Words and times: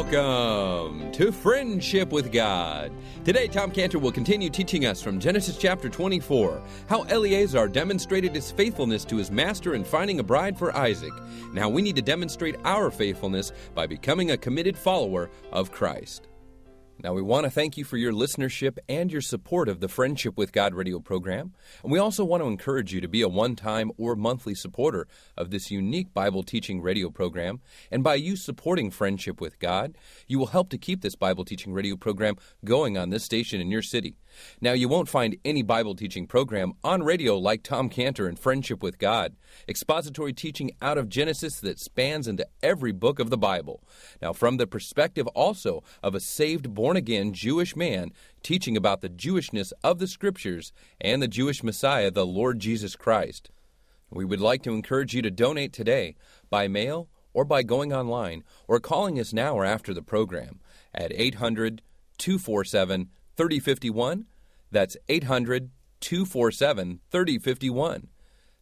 Welcome 0.00 1.12
to 1.12 1.30
Friendship 1.30 2.10
with 2.10 2.32
God. 2.32 2.90
Today, 3.22 3.46
Tom 3.46 3.70
Cantor 3.70 3.98
will 3.98 4.10
continue 4.10 4.48
teaching 4.48 4.86
us 4.86 5.02
from 5.02 5.20
Genesis 5.20 5.58
chapter 5.58 5.90
24 5.90 6.62
how 6.88 7.04
Eliezer 7.04 7.68
demonstrated 7.68 8.34
his 8.34 8.50
faithfulness 8.50 9.04
to 9.04 9.16
his 9.16 9.30
master 9.30 9.74
in 9.74 9.84
finding 9.84 10.18
a 10.18 10.22
bride 10.22 10.56
for 10.56 10.74
Isaac. 10.74 11.12
Now, 11.52 11.68
we 11.68 11.82
need 11.82 11.96
to 11.96 12.02
demonstrate 12.02 12.56
our 12.64 12.90
faithfulness 12.90 13.52
by 13.74 13.86
becoming 13.86 14.30
a 14.30 14.38
committed 14.38 14.74
follower 14.74 15.28
of 15.52 15.70
Christ. 15.70 16.29
Now, 17.02 17.14
we 17.14 17.22
want 17.22 17.44
to 17.44 17.50
thank 17.50 17.78
you 17.78 17.84
for 17.84 17.96
your 17.96 18.12
listenership 18.12 18.76
and 18.86 19.10
your 19.10 19.22
support 19.22 19.70
of 19.70 19.80
the 19.80 19.88
Friendship 19.88 20.36
with 20.36 20.52
God 20.52 20.74
radio 20.74 21.00
program. 21.00 21.54
And 21.82 21.90
we 21.90 21.98
also 21.98 22.26
want 22.26 22.42
to 22.42 22.46
encourage 22.46 22.92
you 22.92 23.00
to 23.00 23.08
be 23.08 23.22
a 23.22 23.28
one 23.28 23.56
time 23.56 23.90
or 23.96 24.14
monthly 24.14 24.54
supporter 24.54 25.08
of 25.34 25.50
this 25.50 25.70
unique 25.70 26.12
Bible 26.12 26.42
teaching 26.42 26.82
radio 26.82 27.08
program. 27.08 27.60
And 27.90 28.04
by 28.04 28.16
you 28.16 28.36
supporting 28.36 28.90
Friendship 28.90 29.40
with 29.40 29.58
God, 29.58 29.96
you 30.26 30.38
will 30.38 30.48
help 30.48 30.68
to 30.70 30.78
keep 30.78 31.00
this 31.00 31.16
Bible 31.16 31.46
teaching 31.46 31.72
radio 31.72 31.96
program 31.96 32.36
going 32.66 32.98
on 32.98 33.08
this 33.08 33.24
station 33.24 33.62
in 33.62 33.70
your 33.70 33.82
city. 33.82 34.16
Now, 34.60 34.72
you 34.72 34.88
won't 34.88 35.08
find 35.08 35.36
any 35.44 35.62
Bible 35.62 35.94
teaching 35.94 36.26
program 36.26 36.72
on 36.84 37.02
radio 37.02 37.38
like 37.38 37.62
Tom 37.62 37.88
Cantor 37.88 38.26
and 38.26 38.38
Friendship 38.38 38.82
with 38.82 38.98
God, 38.98 39.36
expository 39.68 40.32
teaching 40.32 40.72
out 40.80 40.98
of 40.98 41.08
Genesis 41.08 41.60
that 41.60 41.78
spans 41.78 42.28
into 42.28 42.46
every 42.62 42.92
book 42.92 43.18
of 43.18 43.30
the 43.30 43.38
Bible. 43.38 43.82
Now, 44.20 44.32
from 44.32 44.56
the 44.56 44.66
perspective 44.66 45.26
also 45.28 45.82
of 46.02 46.14
a 46.14 46.20
saved, 46.20 46.74
born 46.74 46.96
again 46.96 47.32
Jewish 47.32 47.76
man 47.76 48.12
teaching 48.42 48.76
about 48.76 49.00
the 49.00 49.08
Jewishness 49.08 49.72
of 49.82 49.98
the 49.98 50.06
Scriptures 50.06 50.72
and 51.00 51.22
the 51.22 51.28
Jewish 51.28 51.62
Messiah, 51.62 52.10
the 52.10 52.26
Lord 52.26 52.58
Jesus 52.58 52.96
Christ. 52.96 53.50
We 54.10 54.24
would 54.24 54.40
like 54.40 54.62
to 54.64 54.74
encourage 54.74 55.14
you 55.14 55.22
to 55.22 55.30
donate 55.30 55.72
today 55.72 56.16
by 56.48 56.66
mail 56.66 57.08
or 57.32 57.44
by 57.44 57.62
going 57.62 57.92
online 57.92 58.42
or 58.66 58.80
calling 58.80 59.18
us 59.20 59.32
now 59.32 59.54
or 59.54 59.64
after 59.64 59.94
the 59.94 60.02
program 60.02 60.60
at 60.94 61.12
800 61.14 61.82
247 62.18 63.08
3051. 63.40 64.26
That's 64.70 64.98
800 65.08 65.70
247 66.00 67.00
3051. 67.10 68.08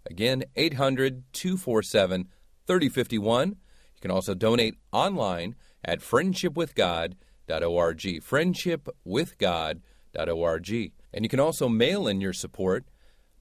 Again, 0.09 0.45
800 0.55 1.25
247 1.33 2.29
3051. 2.65 3.49
You 3.49 3.57
can 4.01 4.13
also 4.13 4.35
donate 4.35 4.77
online 4.93 5.57
at 5.85 5.99
friendshipwithgod.org. 5.99 7.99
Friendshipwithgod.org. 7.99 10.93
And 11.13 11.25
you 11.25 11.29
can 11.29 11.41
also 11.41 11.69
mail 11.69 12.07
in 12.07 12.21
your 12.21 12.33
support 12.33 12.85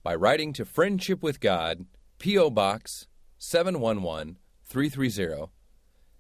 by 0.02 0.16
writing 0.16 0.54
to 0.54 0.66
Friendship 0.66 1.22
with 1.22 1.40
God, 1.40 1.86
P.O. 2.18 2.50
Box 2.50 3.06
711 3.38 4.40
330, 4.66 5.52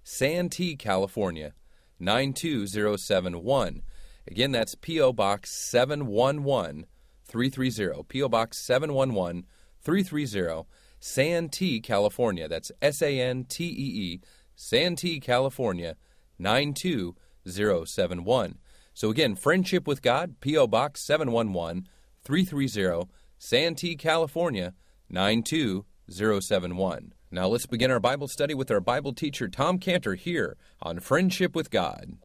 Santee, 0.03 0.75
California 0.75 1.53
92071. 1.99 3.81
Again, 4.28 4.52
that's 4.52 4.75
P.O. 4.75 5.14
Box 5.14 5.50
711 5.52 6.86
330. 7.25 8.03
P.O. 8.08 8.30
Box 8.30 8.58
711 8.58 9.45
330, 9.81 10.67
Santee, 11.00 11.80
California. 11.80 12.50
That's 12.50 12.72
S 12.81 13.02
A 13.02 13.20
N 13.20 13.45
T 13.45 13.64
E 13.66 13.70
E, 13.70 14.22
Santee, 14.55 15.20
California 15.20 15.95
92071. 16.39 18.59
So 18.94 19.09
again, 19.09 19.36
Friendship 19.36 19.88
with 19.88 20.02
God, 20.02 20.36
P.O. 20.42 20.67
Box 20.67 21.05
711 21.05 21.88
330, 22.23 23.09
Santee, 23.38 23.95
California 23.95 24.73
92071. 25.09 27.14
Now 27.30 27.48
let's 27.48 27.66
begin 27.66 27.92
our 27.92 28.00
Bible 28.00 28.28
study 28.28 28.53
with 28.53 28.72
our 28.72 28.80
Bible 28.81 29.14
teacher, 29.14 29.48
Tom 29.48 29.80
Cantor, 29.80 30.16
here 30.16 30.58
on 30.81 31.00
Friendship 31.00 31.55
with 31.55 31.70
God 31.70 32.17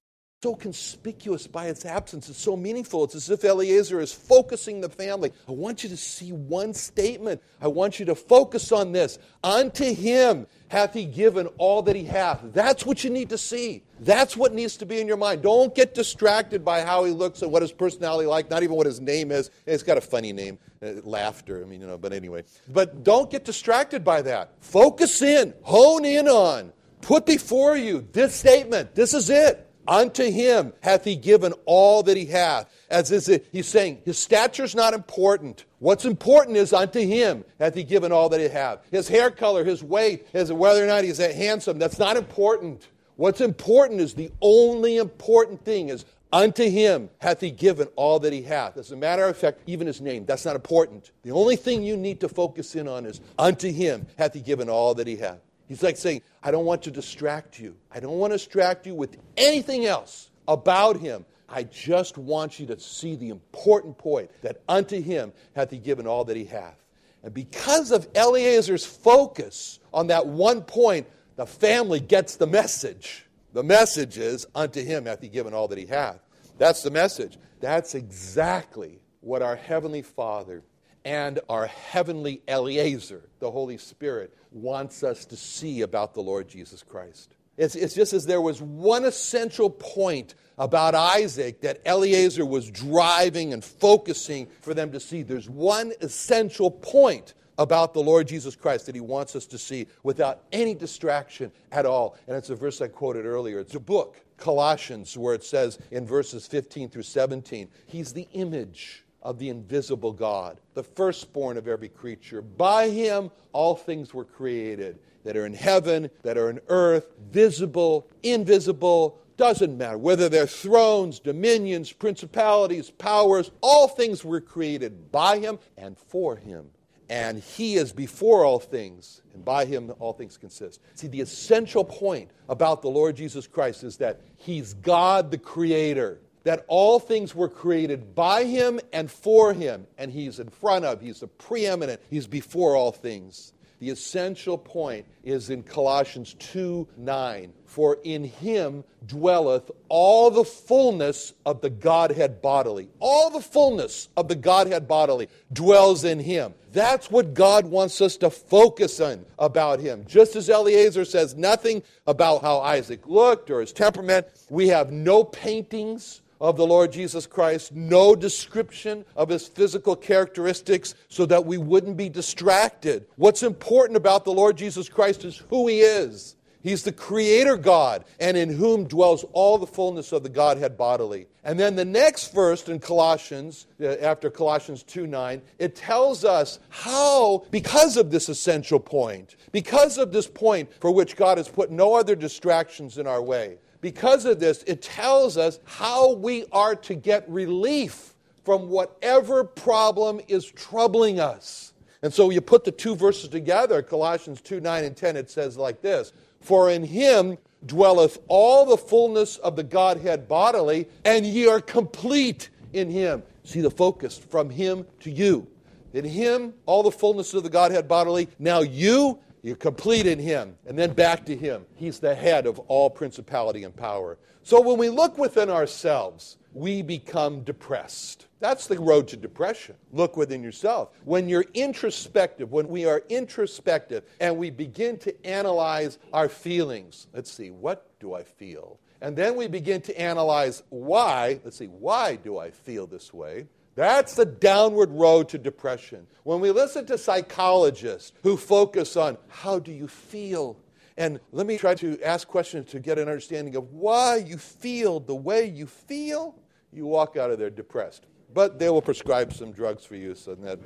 so 0.42 0.56
conspicuous 0.56 1.46
by 1.46 1.66
its 1.66 1.84
absence. 1.84 2.28
It's 2.28 2.36
so 2.36 2.56
meaningful. 2.56 3.04
It's 3.04 3.14
as 3.14 3.30
if 3.30 3.44
Eliezer 3.44 4.00
is 4.00 4.12
focusing 4.12 4.80
the 4.80 4.88
family. 4.88 5.30
I 5.48 5.52
want 5.52 5.84
you 5.84 5.88
to 5.90 5.96
see 5.96 6.32
one 6.32 6.74
statement. 6.74 7.40
I 7.60 7.68
want 7.68 8.00
you 8.00 8.06
to 8.06 8.16
focus 8.16 8.72
on 8.72 8.90
this. 8.90 9.20
Unto 9.44 9.94
him 9.94 10.48
hath 10.66 10.94
he 10.94 11.04
given 11.04 11.46
all 11.58 11.82
that 11.82 11.94
he 11.94 12.02
hath. 12.02 12.40
That's 12.42 12.84
what 12.84 13.04
you 13.04 13.10
need 13.10 13.28
to 13.28 13.38
see. 13.38 13.84
That's 14.00 14.36
what 14.36 14.52
needs 14.52 14.76
to 14.78 14.86
be 14.86 15.00
in 15.00 15.06
your 15.06 15.16
mind. 15.16 15.42
Don't 15.42 15.72
get 15.76 15.94
distracted 15.94 16.64
by 16.64 16.82
how 16.82 17.04
he 17.04 17.12
looks 17.12 17.42
and 17.42 17.52
what 17.52 17.62
his 17.62 17.70
personality 17.70 18.26
like, 18.26 18.50
not 18.50 18.64
even 18.64 18.74
what 18.74 18.86
his 18.86 19.00
name 19.00 19.30
is. 19.30 19.48
It's 19.64 19.84
got 19.84 19.96
a 19.96 20.00
funny 20.00 20.32
name, 20.32 20.58
uh, 20.82 20.94
laughter. 21.04 21.62
I 21.62 21.68
mean, 21.68 21.80
you 21.80 21.86
know, 21.86 21.98
but 21.98 22.12
anyway. 22.12 22.42
But 22.66 23.04
don't 23.04 23.30
get 23.30 23.44
distracted 23.44 24.02
by 24.02 24.22
that. 24.22 24.54
Focus 24.58 25.22
in, 25.22 25.54
hone 25.62 26.04
in 26.04 26.26
on, 26.26 26.72
put 27.00 27.26
before 27.26 27.76
you 27.76 28.08
this 28.10 28.34
statement. 28.34 28.96
This 28.96 29.14
is 29.14 29.30
it. 29.30 29.68
Unto 29.86 30.30
him 30.30 30.72
hath 30.80 31.04
he 31.04 31.16
given 31.16 31.52
all 31.64 32.02
that 32.04 32.16
he 32.16 32.26
hath. 32.26 32.72
As 32.88 33.10
is 33.10 33.28
it, 33.28 33.46
he's 33.50 33.66
saying 33.66 34.02
his 34.04 34.18
stature's 34.18 34.74
not 34.74 34.94
important. 34.94 35.64
What's 35.80 36.04
important 36.04 36.56
is 36.56 36.72
unto 36.72 37.00
him 37.00 37.44
hath 37.58 37.74
he 37.74 37.82
given 37.82 38.12
all 38.12 38.28
that 38.28 38.40
he 38.40 38.48
hath. 38.48 38.78
His 38.90 39.08
hair 39.08 39.30
color, 39.30 39.64
his 39.64 39.82
weight, 39.82 40.28
his 40.32 40.52
whether 40.52 40.84
or 40.84 40.86
not 40.86 41.04
he's 41.04 41.18
that 41.18 41.34
handsome, 41.34 41.78
that's 41.78 41.98
not 41.98 42.16
important. 42.16 42.86
What's 43.16 43.40
important 43.40 44.00
is 44.00 44.14
the 44.14 44.30
only 44.40 44.98
important 44.98 45.64
thing 45.64 45.88
is 45.88 46.04
unto 46.32 46.68
him 46.68 47.10
hath 47.18 47.40
he 47.40 47.50
given 47.50 47.88
all 47.96 48.18
that 48.20 48.32
he 48.32 48.42
hath. 48.42 48.76
As 48.76 48.92
a 48.92 48.96
matter 48.96 49.26
of 49.26 49.36
fact, 49.36 49.60
even 49.66 49.86
his 49.86 50.00
name, 50.00 50.24
that's 50.24 50.44
not 50.44 50.56
important. 50.56 51.10
The 51.22 51.32
only 51.32 51.56
thing 51.56 51.82
you 51.82 51.96
need 51.96 52.20
to 52.20 52.28
focus 52.28 52.74
in 52.74 52.88
on 52.88 53.04
is 53.04 53.20
unto 53.38 53.70
him 53.70 54.06
hath 54.16 54.34
he 54.34 54.40
given 54.40 54.70
all 54.70 54.94
that 54.94 55.06
he 55.06 55.16
hath. 55.16 55.40
He's 55.72 55.82
like 55.82 55.96
saying, 55.96 56.20
I 56.42 56.50
don't 56.50 56.66
want 56.66 56.82
to 56.82 56.90
distract 56.90 57.58
you. 57.58 57.74
I 57.90 57.98
don't 57.98 58.18
want 58.18 58.32
to 58.32 58.36
distract 58.36 58.86
you 58.86 58.94
with 58.94 59.16
anything 59.38 59.86
else 59.86 60.28
about 60.46 60.98
him. 60.98 61.24
I 61.48 61.62
just 61.62 62.18
want 62.18 62.60
you 62.60 62.66
to 62.66 62.78
see 62.78 63.16
the 63.16 63.30
important 63.30 63.96
point 63.96 64.30
that 64.42 64.60
unto 64.68 65.00
him 65.00 65.32
hath 65.56 65.70
he 65.70 65.78
given 65.78 66.06
all 66.06 66.26
that 66.26 66.36
he 66.36 66.44
hath. 66.44 66.76
And 67.22 67.32
because 67.32 67.90
of 67.90 68.06
Eliezer's 68.12 68.84
focus 68.84 69.78
on 69.94 70.08
that 70.08 70.26
one 70.26 70.60
point, 70.60 71.06
the 71.36 71.46
family 71.46 72.00
gets 72.00 72.36
the 72.36 72.46
message. 72.46 73.24
The 73.54 73.62
message 73.62 74.18
is, 74.18 74.44
unto 74.54 74.84
him 74.84 75.06
hath 75.06 75.22
he 75.22 75.28
given 75.28 75.54
all 75.54 75.68
that 75.68 75.78
he 75.78 75.86
hath. 75.86 76.20
That's 76.58 76.82
the 76.82 76.90
message. 76.90 77.38
That's 77.60 77.94
exactly 77.94 79.00
what 79.22 79.40
our 79.40 79.56
Heavenly 79.56 80.02
Father 80.02 80.64
and 81.04 81.40
our 81.48 81.66
heavenly 81.66 82.42
Eliezer, 82.48 83.22
the 83.40 83.50
Holy 83.50 83.78
Spirit, 83.78 84.36
wants 84.50 85.02
us 85.02 85.24
to 85.26 85.36
see 85.36 85.82
about 85.82 86.14
the 86.14 86.22
Lord 86.22 86.48
Jesus 86.48 86.82
Christ. 86.82 87.34
It's, 87.56 87.74
it's 87.74 87.94
just 87.94 88.12
as 88.12 88.26
there 88.26 88.40
was 88.40 88.62
one 88.62 89.04
essential 89.04 89.68
point 89.68 90.34
about 90.58 90.94
Isaac 90.94 91.60
that 91.62 91.80
Eliezer 91.86 92.46
was 92.46 92.70
driving 92.70 93.52
and 93.52 93.62
focusing 93.62 94.46
for 94.60 94.74
them 94.74 94.92
to 94.92 95.00
see. 95.00 95.22
There's 95.22 95.50
one 95.50 95.92
essential 96.00 96.70
point 96.70 97.34
about 97.58 97.92
the 97.92 98.02
Lord 98.02 98.26
Jesus 98.26 98.56
Christ 98.56 98.86
that 98.86 98.94
he 98.94 99.00
wants 99.00 99.36
us 99.36 99.46
to 99.46 99.58
see 99.58 99.86
without 100.02 100.44
any 100.52 100.74
distraction 100.74 101.52
at 101.70 101.84
all. 101.84 102.16
And 102.26 102.36
it's 102.36 102.50
a 102.50 102.56
verse 102.56 102.80
I 102.80 102.88
quoted 102.88 103.26
earlier. 103.26 103.60
It's 103.60 103.74
a 103.74 103.80
book, 103.80 104.16
Colossians, 104.38 105.16
where 105.18 105.34
it 105.34 105.44
says 105.44 105.78
in 105.90 106.06
verses 106.06 106.46
15 106.46 106.88
through 106.88 107.02
17, 107.02 107.68
He's 107.86 108.14
the 108.14 108.28
image 108.32 109.04
of 109.22 109.38
the 109.38 109.48
invisible 109.48 110.12
God, 110.12 110.60
the 110.74 110.82
firstborn 110.82 111.56
of 111.56 111.68
every 111.68 111.88
creature. 111.88 112.42
By 112.42 112.88
him 112.88 113.30
all 113.52 113.76
things 113.76 114.12
were 114.12 114.24
created 114.24 114.98
that 115.24 115.36
are 115.36 115.46
in 115.46 115.54
heaven, 115.54 116.10
that 116.22 116.36
are 116.36 116.50
in 116.50 116.60
earth, 116.68 117.12
visible, 117.30 118.08
invisible, 118.22 119.18
doesn't 119.36 119.76
matter. 119.78 119.98
Whether 119.98 120.28
they're 120.28 120.46
thrones, 120.46 121.18
dominions, 121.18 121.92
principalities, 121.92 122.90
powers, 122.90 123.50
all 123.60 123.88
things 123.88 124.24
were 124.24 124.40
created 124.40 125.10
by 125.12 125.38
him 125.38 125.58
and 125.76 125.96
for 125.96 126.36
him. 126.36 126.70
And 127.08 127.38
he 127.40 127.74
is 127.76 127.92
before 127.92 128.44
all 128.44 128.58
things, 128.58 129.20
and 129.34 129.44
by 129.44 129.66
him 129.66 129.92
all 129.98 130.12
things 130.14 130.38
consist. 130.38 130.80
See, 130.94 131.08
the 131.08 131.20
essential 131.20 131.84
point 131.84 132.30
about 132.48 132.80
the 132.80 132.88
Lord 132.88 133.16
Jesus 133.16 133.46
Christ 133.46 133.84
is 133.84 133.98
that 133.98 134.20
he's 134.36 134.74
God 134.74 135.30
the 135.30 135.38
Creator 135.38 136.20
that 136.44 136.64
all 136.68 136.98
things 136.98 137.34
were 137.34 137.48
created 137.48 138.14
by 138.14 138.44
him 138.44 138.80
and 138.92 139.10
for 139.10 139.52
him, 139.52 139.86
and 139.98 140.10
he's 140.10 140.38
in 140.38 140.48
front 140.48 140.84
of, 140.84 141.00
he's 141.00 141.20
the 141.20 141.28
preeminent, 141.28 142.00
he's 142.10 142.26
before 142.26 142.76
all 142.76 142.92
things. 142.92 143.52
The 143.82 143.90
essential 143.90 144.56
point 144.56 145.06
is 145.24 145.50
in 145.50 145.64
Colossians 145.64 146.34
2 146.34 146.86
9. 146.96 147.52
For 147.66 147.98
in 148.04 148.22
him 148.22 148.84
dwelleth 149.04 149.72
all 149.88 150.30
the 150.30 150.44
fullness 150.44 151.32
of 151.44 151.62
the 151.62 151.70
Godhead 151.70 152.40
bodily. 152.40 152.88
All 153.00 153.30
the 153.30 153.40
fullness 153.40 154.08
of 154.16 154.28
the 154.28 154.36
Godhead 154.36 154.86
bodily 154.86 155.28
dwells 155.52 156.04
in 156.04 156.20
him. 156.20 156.54
That's 156.72 157.10
what 157.10 157.34
God 157.34 157.66
wants 157.66 158.00
us 158.00 158.16
to 158.18 158.30
focus 158.30 159.00
on 159.00 159.26
about 159.36 159.80
him. 159.80 160.04
Just 160.06 160.36
as 160.36 160.48
Eliezer 160.48 161.04
says 161.04 161.34
nothing 161.34 161.82
about 162.06 162.42
how 162.42 162.60
Isaac 162.60 163.08
looked 163.08 163.50
or 163.50 163.60
his 163.60 163.72
temperament, 163.72 164.28
we 164.48 164.68
have 164.68 164.92
no 164.92 165.24
paintings 165.24 166.21
of 166.42 166.56
the 166.56 166.66
Lord 166.66 166.92
Jesus 166.92 167.24
Christ, 167.24 167.72
no 167.72 168.16
description 168.16 169.04
of 169.14 169.28
his 169.28 169.46
physical 169.46 169.94
characteristics 169.94 170.96
so 171.08 171.24
that 171.26 171.46
we 171.46 171.56
wouldn't 171.56 171.96
be 171.96 172.08
distracted. 172.08 173.06
What's 173.14 173.44
important 173.44 173.96
about 173.96 174.24
the 174.24 174.32
Lord 174.32 174.56
Jesus 174.56 174.88
Christ 174.88 175.24
is 175.24 175.36
who 175.48 175.68
he 175.68 175.80
is. 175.80 176.34
He's 176.60 176.82
the 176.82 176.92
creator 176.92 177.56
God, 177.56 178.04
and 178.20 178.36
in 178.36 178.48
whom 178.48 178.84
dwells 178.84 179.24
all 179.32 179.58
the 179.58 179.66
fullness 179.66 180.12
of 180.12 180.22
the 180.22 180.28
Godhead 180.28 180.76
bodily. 180.76 181.26
And 181.44 181.58
then 181.58 181.74
the 181.74 181.84
next 181.84 182.32
verse 182.32 182.68
in 182.68 182.78
Colossians, 182.78 183.66
uh, 183.80 183.86
after 184.00 184.30
Colossians 184.30 184.84
2 184.84 185.08
9, 185.08 185.42
it 185.58 185.74
tells 185.74 186.24
us 186.24 186.60
how, 186.68 187.44
because 187.50 187.96
of 187.96 188.12
this 188.12 188.28
essential 188.28 188.78
point, 188.78 189.36
because 189.50 189.98
of 189.98 190.12
this 190.12 190.28
point 190.28 190.70
for 190.80 190.92
which 190.92 191.16
God 191.16 191.38
has 191.38 191.48
put 191.48 191.72
no 191.72 191.94
other 191.94 192.14
distractions 192.14 192.96
in 192.96 193.08
our 193.08 193.22
way, 193.22 193.58
because 193.82 194.24
of 194.24 194.40
this, 194.40 194.62
it 194.62 194.80
tells 194.80 195.36
us 195.36 195.58
how 195.64 196.14
we 196.14 196.46
are 196.52 196.76
to 196.76 196.94
get 196.94 197.28
relief 197.28 198.14
from 198.44 198.70
whatever 198.70 199.44
problem 199.44 200.20
is 200.28 200.46
troubling 200.46 201.20
us. 201.20 201.72
And 202.00 202.14
so 202.14 202.30
you 202.30 202.40
put 202.40 202.64
the 202.64 202.72
two 202.72 202.94
verses 202.94 203.28
together, 203.28 203.82
Colossians 203.82 204.40
2 204.40 204.60
9 204.60 204.84
and 204.84 204.96
10, 204.96 205.16
it 205.16 205.30
says 205.30 205.56
like 205.56 205.82
this 205.82 206.12
For 206.40 206.70
in 206.70 206.84
him 206.84 207.36
dwelleth 207.66 208.18
all 208.28 208.64
the 208.64 208.76
fullness 208.76 209.36
of 209.38 209.56
the 209.56 209.64
Godhead 209.64 210.28
bodily, 210.28 210.88
and 211.04 211.26
ye 211.26 211.48
are 211.48 211.60
complete 211.60 212.50
in 212.72 212.88
him. 212.88 213.24
See 213.42 213.60
the 213.60 213.70
focus 213.70 214.16
from 214.16 214.48
him 214.48 214.86
to 215.00 215.10
you. 215.10 215.48
In 215.92 216.04
him, 216.04 216.54
all 216.66 216.84
the 216.84 216.92
fullness 216.92 217.34
of 217.34 217.42
the 217.42 217.50
Godhead 217.50 217.88
bodily. 217.88 218.28
Now 218.38 218.60
you 218.60 219.18
you're 219.42 219.56
complete 219.56 220.06
in 220.06 220.18
Him. 220.18 220.56
And 220.66 220.78
then 220.78 220.92
back 220.92 221.26
to 221.26 221.36
Him. 221.36 221.66
He's 221.74 221.98
the 221.98 222.14
head 222.14 222.46
of 222.46 222.58
all 222.60 222.88
principality 222.88 223.64
and 223.64 223.74
power. 223.74 224.18
So 224.42 224.60
when 224.60 224.78
we 224.78 224.88
look 224.88 225.18
within 225.18 225.50
ourselves, 225.50 226.38
we 226.52 226.82
become 226.82 227.42
depressed. 227.42 228.26
That's 228.40 228.66
the 228.66 228.78
road 228.78 229.08
to 229.08 229.16
depression. 229.16 229.76
Look 229.92 230.16
within 230.16 230.42
yourself. 230.42 230.90
When 231.04 231.28
you're 231.28 231.46
introspective, 231.54 232.50
when 232.50 232.68
we 232.68 232.84
are 232.86 233.02
introspective 233.08 234.04
and 234.20 234.36
we 234.36 234.50
begin 234.50 234.98
to 234.98 235.26
analyze 235.26 235.98
our 236.12 236.28
feelings, 236.28 237.06
let's 237.14 237.32
see, 237.32 237.50
what 237.50 237.88
do 238.00 238.14
I 238.14 238.24
feel? 238.24 238.80
And 239.00 239.16
then 239.16 239.36
we 239.36 239.48
begin 239.48 239.80
to 239.82 240.00
analyze 240.00 240.62
why. 240.68 241.40
Let's 241.44 241.56
see, 241.56 241.66
why 241.66 242.16
do 242.16 242.38
I 242.38 242.50
feel 242.50 242.86
this 242.86 243.12
way? 243.12 243.46
That's 243.74 244.14
the 244.14 244.26
downward 244.26 244.90
road 244.90 245.28
to 245.30 245.38
depression. 245.38 246.06
When 246.24 246.40
we 246.40 246.50
listen 246.50 246.86
to 246.86 246.98
psychologists 246.98 248.12
who 248.22 248.36
focus 248.36 248.96
on 248.96 249.16
how 249.28 249.58
do 249.58 249.72
you 249.72 249.88
feel, 249.88 250.58
and 250.96 251.18
let 251.32 251.46
me 251.46 251.56
try 251.56 251.74
to 251.76 252.00
ask 252.02 252.28
questions 252.28 252.70
to 252.72 252.80
get 252.80 252.98
an 252.98 253.08
understanding 253.08 253.56
of 253.56 253.72
why 253.72 254.16
you 254.16 254.36
feel 254.36 255.00
the 255.00 255.14
way 255.14 255.46
you 255.46 255.66
feel, 255.66 256.34
you 256.72 256.86
walk 256.86 257.16
out 257.16 257.30
of 257.30 257.38
there 257.38 257.50
depressed. 257.50 258.06
But 258.34 258.58
they 258.58 258.68
will 258.68 258.82
prescribe 258.82 259.32
some 259.32 259.52
drugs 259.52 259.84
for 259.84 259.96
you 259.96 260.14
so 260.14 260.34
that 260.36 260.58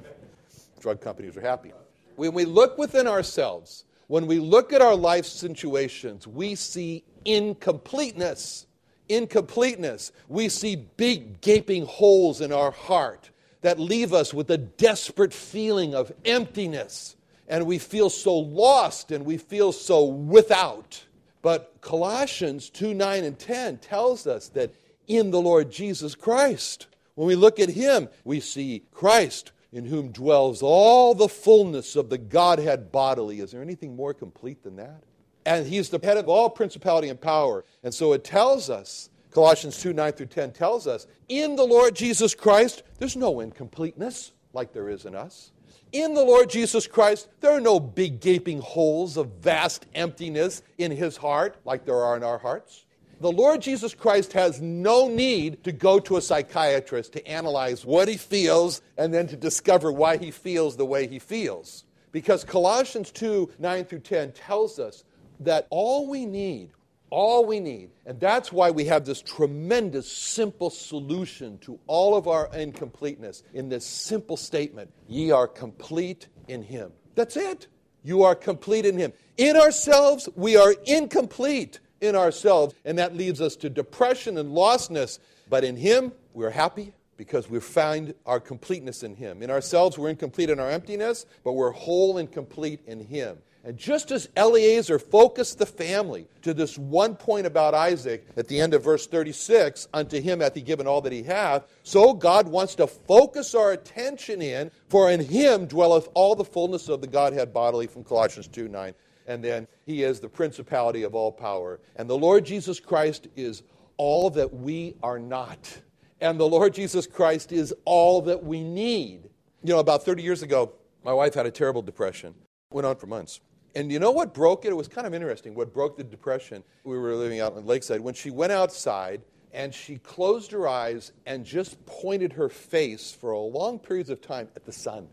drug 0.80 1.00
companies 1.00 1.36
are 1.36 1.40
happy. 1.40 1.72
When 2.16 2.32
we 2.32 2.44
look 2.44 2.76
within 2.78 3.06
ourselves, 3.06 3.84
when 4.08 4.26
we 4.26 4.38
look 4.38 4.72
at 4.72 4.80
our 4.80 4.94
life 4.94 5.26
situations, 5.26 6.26
we 6.26 6.54
see 6.54 7.04
incompleteness 7.24 8.66
incompleteness. 9.08 10.12
We 10.28 10.48
see 10.48 10.76
big 10.76 11.40
gaping 11.40 11.86
holes 11.86 12.40
in 12.40 12.52
our 12.52 12.70
heart 12.70 13.30
that 13.62 13.78
leave 13.78 14.12
us 14.12 14.32
with 14.32 14.50
a 14.50 14.58
desperate 14.58 15.32
feeling 15.32 15.94
of 15.94 16.12
emptiness. 16.24 17.16
And 17.48 17.66
we 17.66 17.78
feel 17.78 18.10
so 18.10 18.36
lost 18.36 19.12
and 19.12 19.24
we 19.24 19.38
feel 19.38 19.72
so 19.72 20.04
without. 20.04 21.04
But 21.42 21.74
Colossians 21.80 22.70
2 22.70 22.94
9 22.94 23.24
and 23.24 23.38
10 23.38 23.78
tells 23.78 24.26
us 24.26 24.48
that 24.50 24.74
in 25.06 25.30
the 25.30 25.40
Lord 25.40 25.70
Jesus 25.70 26.14
Christ, 26.14 26.88
when 27.14 27.28
we 27.28 27.36
look 27.36 27.60
at 27.60 27.68
Him, 27.68 28.08
we 28.24 28.40
see 28.40 28.82
Christ 28.92 29.52
in 29.72 29.84
whom 29.84 30.10
dwells 30.10 30.62
all 30.62 31.14
the 31.14 31.28
fullness 31.28 31.96
of 31.96 32.08
the 32.08 32.18
Godhead 32.18 32.90
bodily. 32.90 33.40
Is 33.40 33.52
there 33.52 33.62
anything 33.62 33.94
more 33.94 34.14
complete 34.14 34.62
than 34.62 34.76
that? 34.76 35.02
And 35.46 35.66
he's 35.66 35.88
the 35.88 36.00
head 36.02 36.18
of 36.18 36.28
all 36.28 36.50
principality 36.50 37.08
and 37.08 37.20
power. 37.20 37.64
And 37.82 37.94
so 37.94 38.12
it 38.12 38.24
tells 38.24 38.68
us, 38.68 39.08
Colossians 39.30 39.80
2 39.80 39.92
9 39.92 40.12
through 40.12 40.26
10 40.26 40.52
tells 40.52 40.86
us, 40.86 41.06
in 41.28 41.56
the 41.56 41.64
Lord 41.64 41.94
Jesus 41.94 42.34
Christ, 42.34 42.82
there's 42.98 43.16
no 43.16 43.40
incompleteness 43.40 44.32
like 44.52 44.72
there 44.72 44.90
is 44.90 45.06
in 45.06 45.14
us. 45.14 45.52
In 45.92 46.14
the 46.14 46.24
Lord 46.24 46.50
Jesus 46.50 46.86
Christ, 46.86 47.28
there 47.40 47.52
are 47.52 47.60
no 47.60 47.78
big 47.78 48.20
gaping 48.20 48.60
holes 48.60 49.16
of 49.16 49.28
vast 49.40 49.86
emptiness 49.94 50.62
in 50.78 50.90
his 50.90 51.16
heart 51.16 51.56
like 51.64 51.84
there 51.84 52.02
are 52.02 52.16
in 52.16 52.24
our 52.24 52.38
hearts. 52.38 52.84
The 53.20 53.32
Lord 53.32 53.62
Jesus 53.62 53.94
Christ 53.94 54.32
has 54.34 54.60
no 54.60 55.08
need 55.08 55.64
to 55.64 55.72
go 55.72 55.98
to 56.00 56.16
a 56.16 56.20
psychiatrist 56.20 57.14
to 57.14 57.26
analyze 57.26 57.86
what 57.86 58.08
he 58.08 58.16
feels 58.16 58.82
and 58.98 59.14
then 59.14 59.26
to 59.28 59.36
discover 59.36 59.90
why 59.90 60.18
he 60.18 60.30
feels 60.30 60.76
the 60.76 60.84
way 60.84 61.06
he 61.06 61.18
feels. 61.18 61.84
Because 62.12 62.44
Colossians 62.44 63.10
2 63.12 63.52
9 63.58 63.84
through 63.84 64.00
10 64.00 64.32
tells 64.32 64.78
us 64.78 65.04
that 65.40 65.66
all 65.70 66.08
we 66.08 66.26
need, 66.26 66.70
all 67.10 67.46
we 67.46 67.60
need, 67.60 67.90
and 68.04 68.18
that's 68.18 68.52
why 68.52 68.70
we 68.70 68.84
have 68.86 69.04
this 69.04 69.22
tremendous, 69.22 70.10
simple 70.10 70.70
solution 70.70 71.58
to 71.58 71.78
all 71.86 72.16
of 72.16 72.26
our 72.28 72.48
incompleteness 72.54 73.42
in 73.54 73.68
this 73.68 73.84
simple 73.84 74.36
statement 74.36 74.92
Ye 75.08 75.30
are 75.30 75.46
complete 75.46 76.28
in 76.48 76.62
Him. 76.62 76.92
That's 77.14 77.36
it. 77.36 77.68
You 78.02 78.22
are 78.22 78.34
complete 78.34 78.86
in 78.86 78.98
Him. 78.98 79.12
In 79.36 79.56
ourselves, 79.56 80.28
we 80.36 80.56
are 80.56 80.74
incomplete 80.86 81.80
in 82.00 82.14
ourselves, 82.14 82.74
and 82.84 82.98
that 82.98 83.16
leads 83.16 83.40
us 83.40 83.56
to 83.56 83.70
depression 83.70 84.38
and 84.38 84.50
lostness. 84.52 85.18
But 85.48 85.64
in 85.64 85.76
Him, 85.76 86.12
we're 86.32 86.50
happy 86.50 86.92
because 87.16 87.48
we 87.48 87.60
find 87.60 88.14
our 88.26 88.40
completeness 88.40 89.02
in 89.02 89.14
Him. 89.14 89.42
In 89.42 89.50
ourselves, 89.50 89.98
we're 89.98 90.10
incomplete 90.10 90.50
in 90.50 90.60
our 90.60 90.70
emptiness, 90.70 91.26
but 91.44 91.52
we're 91.52 91.70
whole 91.70 92.18
and 92.18 92.30
complete 92.30 92.80
in 92.86 93.00
Him. 93.00 93.38
And 93.66 93.76
just 93.76 94.12
as 94.12 94.28
Eliezer 94.36 95.00
focused 95.00 95.58
the 95.58 95.66
family 95.66 96.28
to 96.42 96.54
this 96.54 96.78
one 96.78 97.16
point 97.16 97.48
about 97.48 97.74
Isaac 97.74 98.24
at 98.36 98.46
the 98.46 98.60
end 98.60 98.74
of 98.74 98.84
verse 98.84 99.08
36, 99.08 99.88
unto 99.92 100.20
him 100.20 100.38
hath 100.38 100.54
he 100.54 100.62
given 100.62 100.86
all 100.86 101.00
that 101.00 101.12
he 101.12 101.24
hath, 101.24 101.66
so 101.82 102.14
God 102.14 102.46
wants 102.46 102.76
to 102.76 102.86
focus 102.86 103.56
our 103.56 103.72
attention 103.72 104.40
in, 104.40 104.70
for 104.88 105.10
in 105.10 105.18
him 105.18 105.66
dwelleth 105.66 106.08
all 106.14 106.36
the 106.36 106.44
fullness 106.44 106.88
of 106.88 107.00
the 107.00 107.08
Godhead 107.08 107.52
bodily, 107.52 107.88
from 107.88 108.04
Colossians 108.04 108.46
2 108.46 108.68
9. 108.68 108.94
And 109.26 109.42
then 109.42 109.66
he 109.84 110.04
is 110.04 110.20
the 110.20 110.28
principality 110.28 111.02
of 111.02 111.16
all 111.16 111.32
power. 111.32 111.80
And 111.96 112.08
the 112.08 112.16
Lord 112.16 112.44
Jesus 112.44 112.78
Christ 112.78 113.26
is 113.34 113.64
all 113.96 114.30
that 114.30 114.54
we 114.54 114.94
are 115.02 115.18
not. 115.18 115.76
And 116.20 116.38
the 116.38 116.46
Lord 116.46 116.72
Jesus 116.72 117.04
Christ 117.08 117.50
is 117.50 117.74
all 117.84 118.22
that 118.22 118.44
we 118.44 118.62
need. 118.62 119.24
You 119.64 119.72
know, 119.72 119.80
about 119.80 120.04
30 120.04 120.22
years 120.22 120.44
ago, 120.44 120.70
my 121.04 121.12
wife 121.12 121.34
had 121.34 121.46
a 121.46 121.50
terrible 121.50 121.82
depression. 121.82 122.32
Went 122.70 122.86
on 122.86 122.94
for 122.94 123.08
months. 123.08 123.40
And 123.76 123.92
you 123.92 123.98
know 123.98 124.10
what 124.10 124.32
broke 124.32 124.64
it? 124.64 124.70
It 124.70 124.74
was 124.74 124.88
kind 124.88 125.06
of 125.06 125.12
interesting. 125.12 125.54
What 125.54 125.74
broke 125.74 125.98
the 125.98 126.02
depression? 126.02 126.64
We 126.82 126.96
were 126.96 127.14
living 127.14 127.40
out 127.40 127.54
on 127.56 127.66
Lakeside. 127.66 128.00
When 128.00 128.14
she 128.14 128.30
went 128.30 128.50
outside 128.50 129.20
and 129.52 129.74
she 129.74 129.98
closed 129.98 130.50
her 130.52 130.66
eyes 130.66 131.12
and 131.26 131.44
just 131.44 131.84
pointed 131.84 132.32
her 132.32 132.48
face 132.48 133.12
for 133.12 133.32
a 133.32 133.38
long 133.38 133.78
periods 133.78 134.08
of 134.08 134.22
time 134.22 134.48
at 134.56 134.64
the 134.64 134.72
sun. 134.72 135.08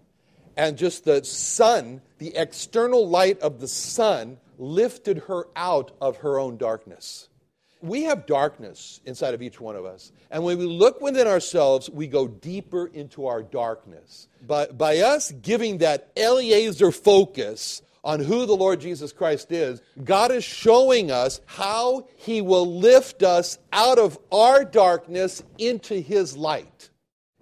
And 0.55 0.77
just 0.77 1.03
the 1.03 1.25
sun, 1.25 2.01
the 2.19 2.37
external 2.37 3.05
light 3.05 3.37
of 3.41 3.59
the 3.59 3.67
sun, 3.67 4.37
lifted 4.57 5.17
her 5.27 5.45
out 5.57 5.91
of 5.99 6.17
her 6.17 6.39
own 6.39 6.55
darkness. 6.55 7.27
We 7.81 8.03
have 8.03 8.25
darkness 8.25 9.01
inside 9.05 9.33
of 9.33 9.41
each 9.41 9.59
one 9.59 9.75
of 9.75 9.83
us. 9.83 10.13
And 10.31 10.45
when 10.45 10.57
we 10.57 10.65
look 10.65 11.01
within 11.01 11.27
ourselves, 11.27 11.89
we 11.89 12.07
go 12.07 12.29
deeper 12.29 12.85
into 12.85 13.25
our 13.25 13.43
darkness. 13.43 14.29
But 14.47 14.77
by 14.77 14.99
us 14.99 15.33
giving 15.33 15.79
that 15.79 16.13
Eliezer 16.15 16.93
focus 16.93 17.81
on 18.03 18.19
who 18.19 18.45
the 18.45 18.55
Lord 18.55 18.81
Jesus 18.81 19.13
Christ 19.13 19.51
is, 19.51 19.81
God 20.03 20.31
is 20.31 20.43
showing 20.43 21.11
us 21.11 21.39
how 21.45 22.07
He 22.17 22.41
will 22.41 22.77
lift 22.79 23.23
us 23.23 23.57
out 23.71 23.97
of 23.97 24.17
our 24.31 24.65
darkness 24.65 25.43
into 25.57 25.95
His 25.95 26.35
light. 26.35 26.89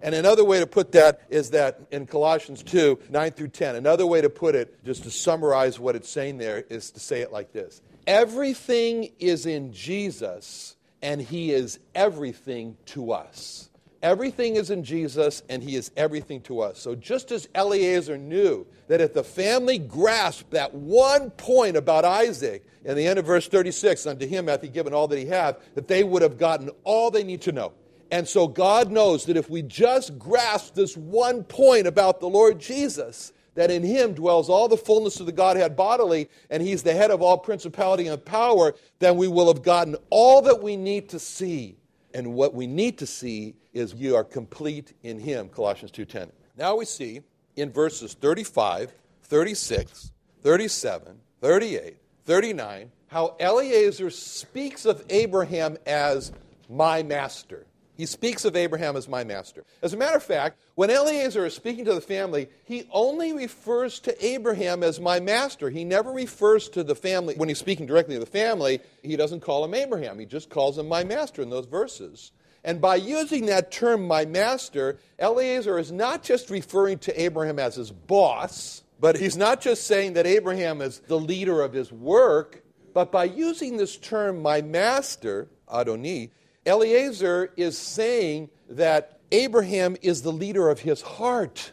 And 0.00 0.14
another 0.14 0.44
way 0.44 0.58
to 0.58 0.66
put 0.66 0.92
that 0.92 1.22
is 1.30 1.50
that 1.50 1.80
in 1.92 2.06
Colossians 2.06 2.62
2 2.64 2.98
9 3.08 3.30
through 3.32 3.48
10, 3.48 3.76
another 3.76 4.06
way 4.06 4.20
to 4.20 4.30
put 4.30 4.54
it, 4.54 4.84
just 4.84 5.04
to 5.04 5.10
summarize 5.10 5.78
what 5.78 5.94
it's 5.96 6.08
saying 6.08 6.38
there, 6.38 6.64
is 6.68 6.90
to 6.92 7.00
say 7.00 7.20
it 7.20 7.32
like 7.32 7.52
this 7.52 7.80
Everything 8.06 9.12
is 9.18 9.46
in 9.46 9.72
Jesus, 9.72 10.76
and 11.02 11.20
He 11.20 11.52
is 11.52 11.78
everything 11.94 12.76
to 12.86 13.12
us. 13.12 13.70
Everything 14.02 14.56
is 14.56 14.70
in 14.70 14.82
Jesus, 14.82 15.44
and 15.48 15.62
He 15.62 15.76
is 15.76 15.92
everything 15.96 16.40
to 16.42 16.60
us. 16.60 16.80
So, 16.80 16.96
just 16.96 17.30
as 17.30 17.48
Eliezer 17.54 18.18
knew 18.18 18.66
that 18.88 19.00
if 19.00 19.14
the 19.14 19.22
family 19.22 19.78
grasped 19.78 20.50
that 20.50 20.74
one 20.74 21.30
point 21.30 21.76
about 21.76 22.04
Isaac, 22.04 22.66
in 22.84 22.96
the 22.96 23.06
end 23.06 23.20
of 23.20 23.26
verse 23.26 23.46
36, 23.46 24.06
unto 24.06 24.26
him 24.26 24.48
hath 24.48 24.62
he 24.62 24.68
given 24.68 24.92
all 24.92 25.06
that 25.06 25.18
he 25.18 25.26
hath, 25.26 25.56
that 25.76 25.86
they 25.86 26.02
would 26.02 26.20
have 26.22 26.36
gotten 26.36 26.68
all 26.82 27.12
they 27.12 27.22
need 27.22 27.42
to 27.42 27.52
know. 27.52 27.72
And 28.10 28.26
so, 28.26 28.48
God 28.48 28.90
knows 28.90 29.24
that 29.26 29.36
if 29.36 29.48
we 29.48 29.62
just 29.62 30.18
grasp 30.18 30.74
this 30.74 30.96
one 30.96 31.44
point 31.44 31.86
about 31.86 32.18
the 32.18 32.28
Lord 32.28 32.58
Jesus, 32.58 33.32
that 33.54 33.70
in 33.70 33.84
him 33.84 34.14
dwells 34.14 34.48
all 34.50 34.66
the 34.66 34.76
fullness 34.76 35.20
of 35.20 35.26
the 35.26 35.32
Godhead 35.32 35.76
bodily, 35.76 36.28
and 36.50 36.60
he's 36.60 36.82
the 36.82 36.92
head 36.92 37.12
of 37.12 37.22
all 37.22 37.38
principality 37.38 38.08
and 38.08 38.24
power, 38.24 38.74
then 38.98 39.16
we 39.16 39.28
will 39.28 39.46
have 39.46 39.62
gotten 39.62 39.94
all 40.10 40.42
that 40.42 40.60
we 40.60 40.76
need 40.76 41.08
to 41.10 41.20
see 41.20 41.76
and 42.12 42.34
what 42.34 42.52
we 42.52 42.66
need 42.66 42.98
to 42.98 43.06
see 43.06 43.54
is 43.72 43.94
you 43.94 44.16
are 44.16 44.24
complete 44.24 44.94
in 45.02 45.18
him, 45.20 45.48
Colossians 45.48 45.92
2:10. 45.92 46.30
Now 46.56 46.76
we 46.76 46.84
see 46.84 47.22
in 47.56 47.70
verses 47.70 48.14
35, 48.14 48.92
36, 49.22 50.12
37, 50.42 51.20
38, 51.40 51.96
39 52.24 52.92
how 53.08 53.36
Eliezer 53.38 54.10
speaks 54.10 54.86
of 54.86 55.04
Abraham 55.10 55.76
as 55.86 56.32
my 56.68 57.02
master. 57.02 57.66
He 57.94 58.06
speaks 58.06 58.46
of 58.46 58.56
Abraham 58.56 58.96
as 58.96 59.06
my 59.06 59.22
master. 59.22 59.64
As 59.82 59.92
a 59.92 59.98
matter 59.98 60.16
of 60.16 60.22
fact, 60.22 60.58
when 60.76 60.88
Eliezer 60.88 61.44
is 61.44 61.54
speaking 61.54 61.84
to 61.84 61.94
the 61.94 62.00
family, 62.00 62.48
he 62.64 62.88
only 62.90 63.34
refers 63.34 64.00
to 64.00 64.26
Abraham 64.26 64.82
as 64.82 64.98
my 64.98 65.20
master. 65.20 65.68
He 65.68 65.84
never 65.84 66.10
refers 66.10 66.70
to 66.70 66.82
the 66.82 66.94
family. 66.94 67.34
When 67.34 67.50
he's 67.50 67.58
speaking 67.58 67.84
directly 67.84 68.14
to 68.14 68.20
the 68.20 68.26
family, 68.26 68.80
he 69.02 69.14
doesn't 69.14 69.40
call 69.40 69.62
him 69.62 69.74
Abraham. 69.74 70.18
He 70.18 70.24
just 70.24 70.48
calls 70.48 70.78
him 70.78 70.88
my 70.88 71.04
master 71.04 71.42
in 71.42 71.50
those 71.50 71.66
verses. 71.66 72.32
And 72.64 72.80
by 72.80 72.96
using 72.96 73.46
that 73.46 73.72
term, 73.72 74.06
my 74.06 74.24
master, 74.24 74.98
Eliezer 75.18 75.78
is 75.78 75.90
not 75.90 76.22
just 76.22 76.50
referring 76.50 76.98
to 77.00 77.20
Abraham 77.20 77.58
as 77.58 77.74
his 77.74 77.90
boss, 77.90 78.82
but 79.00 79.16
he's 79.16 79.36
not 79.36 79.60
just 79.60 79.86
saying 79.86 80.12
that 80.12 80.26
Abraham 80.26 80.80
is 80.80 81.00
the 81.00 81.18
leader 81.18 81.60
of 81.60 81.72
his 81.72 81.90
work, 81.90 82.62
but 82.94 83.10
by 83.10 83.24
using 83.24 83.76
this 83.76 83.96
term, 83.96 84.42
my 84.42 84.62
master, 84.62 85.48
Adoni, 85.68 86.30
Eliezer 86.64 87.52
is 87.56 87.76
saying 87.76 88.50
that 88.68 89.18
Abraham 89.32 89.96
is 90.02 90.22
the 90.22 90.30
leader 90.30 90.68
of 90.68 90.80
his 90.80 91.02
heart. 91.02 91.72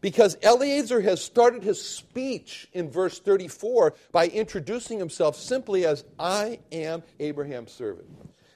Because 0.00 0.36
Eliezer 0.42 1.02
has 1.02 1.22
started 1.22 1.62
his 1.62 1.80
speech 1.80 2.66
in 2.72 2.90
verse 2.90 3.20
34 3.20 3.94
by 4.12 4.28
introducing 4.28 4.98
himself 4.98 5.36
simply 5.36 5.84
as, 5.84 6.04
I 6.18 6.60
am 6.72 7.02
Abraham's 7.20 7.70
servant. 7.70 8.08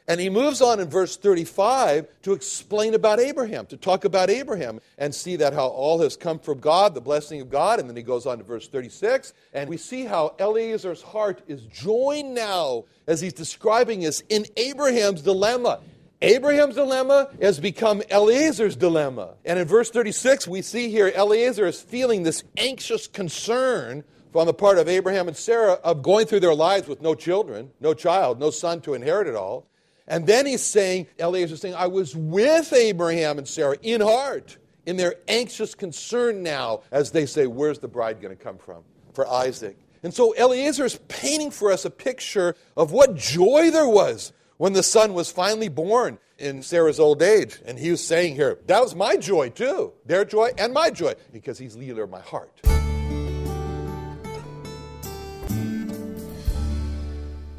And 0.07 0.21
he 0.21 0.29
moves 0.29 0.61
on 0.61 0.81
in 0.81 0.89
verse 0.91 1.17
35 1.17 2.07
to 2.23 2.33
explain 2.35 2.93
about 2.93 3.21
Abraham, 3.21 3.65
to 3.67 3.77
talk 3.79 4.05
about 4.05 4.29
Abraham, 4.29 4.81
and 4.99 5.15
see 5.15 5.37
that 5.37 5.55
how 5.55 5.69
all 5.69 6.03
has 6.03 6.15
come 6.15 6.39
from 6.39 6.61
God, 6.61 6.95
the 6.95 7.01
blessing 7.01 7.41
of 7.41 7.49
God. 7.49 7.81
And 7.81 7.89
then 7.89 7.97
he 7.97 8.03
goes 8.03 8.27
on 8.27 8.37
to 8.37 8.45
verse 8.45 8.69
36, 8.69 9.33
and 9.55 9.69
we 9.69 9.79
see 9.79 10.05
how 10.05 10.35
Eliezer's 10.39 11.01
heart 11.01 11.41
is 11.49 11.63
joined 11.63 12.35
now, 12.35 12.85
as 13.07 13.23
he's 13.23 13.33
describing 13.33 14.05
us, 14.05 14.23
in 14.29 14.45
Abraham's 14.59 15.23
dilemma. 15.23 15.81
Abraham's 16.21 16.75
dilemma 16.75 17.31
has 17.41 17.59
become 17.59 18.03
Eliezer's 18.11 18.77
dilemma. 18.77 19.35
And 19.45 19.59
in 19.59 19.67
verse 19.67 19.91
36, 19.91 20.47
we 20.47 20.61
see 20.61 20.91
here 20.91 21.09
Eliezer 21.09 21.67
is 21.67 21.81
feeling 21.81 22.23
this 22.23 22.45
anxious 22.59 23.07
concern 23.07 24.05
on 24.35 24.47
the 24.47 24.55
part 24.55 24.79
of 24.79 24.89
Abraham 24.89 25.29
and 25.29 25.37
Sarah 25.37 25.75
of 25.85 26.03
going 26.03 26.27
through 26.27 26.41
their 26.41 26.55
lives 26.55 26.89
with 26.89 27.01
no 27.01 27.15
children, 27.15 27.71
no 27.81 27.95
child, 27.95 28.41
no 28.41 28.51
son 28.51 28.81
to 28.83 28.95
inherit 28.95 29.27
it 29.27 29.35
all. 29.35 29.67
And 30.07 30.27
then 30.27 30.47
he's 30.47 30.63
saying, 30.63 31.07
Eliezer 31.19 31.55
is 31.55 31.61
saying, 31.61 31.75
I 31.75 31.87
was 31.87 32.15
with 32.15 32.73
Abraham 32.73 33.39
and 33.39 33.49
Sarah 33.49 33.77
in 33.83 34.01
heart, 34.01 34.59
in 34.87 34.97
their 34.97 35.15
anxious 35.29 35.75
concern 35.75 36.43
now, 36.43 36.83
as 36.91 37.11
they 37.11 37.27
say, 37.27 37.47
Where's 37.47 37.79
the 37.79 37.89
bride 37.89 38.21
going 38.21 38.37
to 38.37 38.43
come 38.43 38.59
from 38.59 38.83
for 39.15 39.27
Isaac? 39.27 39.79
And 40.03 40.13
so 40.13 40.35
Eliezer 40.37 40.85
is 40.85 40.99
painting 41.09 41.51
for 41.51 41.73
us 41.73 41.87
a 41.87 41.91
picture 41.91 42.55
of 42.77 42.93
what 42.93 43.17
joy 43.17 43.71
there 43.71 43.89
was 43.89 44.35
when 44.59 44.75
the 44.75 44.83
son 44.83 45.15
was 45.15 45.31
finally 45.31 45.71
born 45.71 46.19
in 46.39 46.63
Sarah's 46.63 47.01
old 47.01 47.23
age. 47.23 47.61
And 47.65 47.79
he 47.79 47.91
was 47.91 48.07
saying 48.07 48.35
here, 48.35 48.59
That 48.67 48.83
was 48.83 48.95
my 48.95 49.17
joy 49.17 49.49
too, 49.49 49.95
their 50.05 50.27
joy 50.27 50.51
and 50.59 50.75
my 50.75 50.91
joy, 50.91 51.15
because 51.33 51.59
he's 51.59 51.77
leader 51.77 52.05
of 52.05 52.11
my 52.11 52.21
heart. 52.21 52.61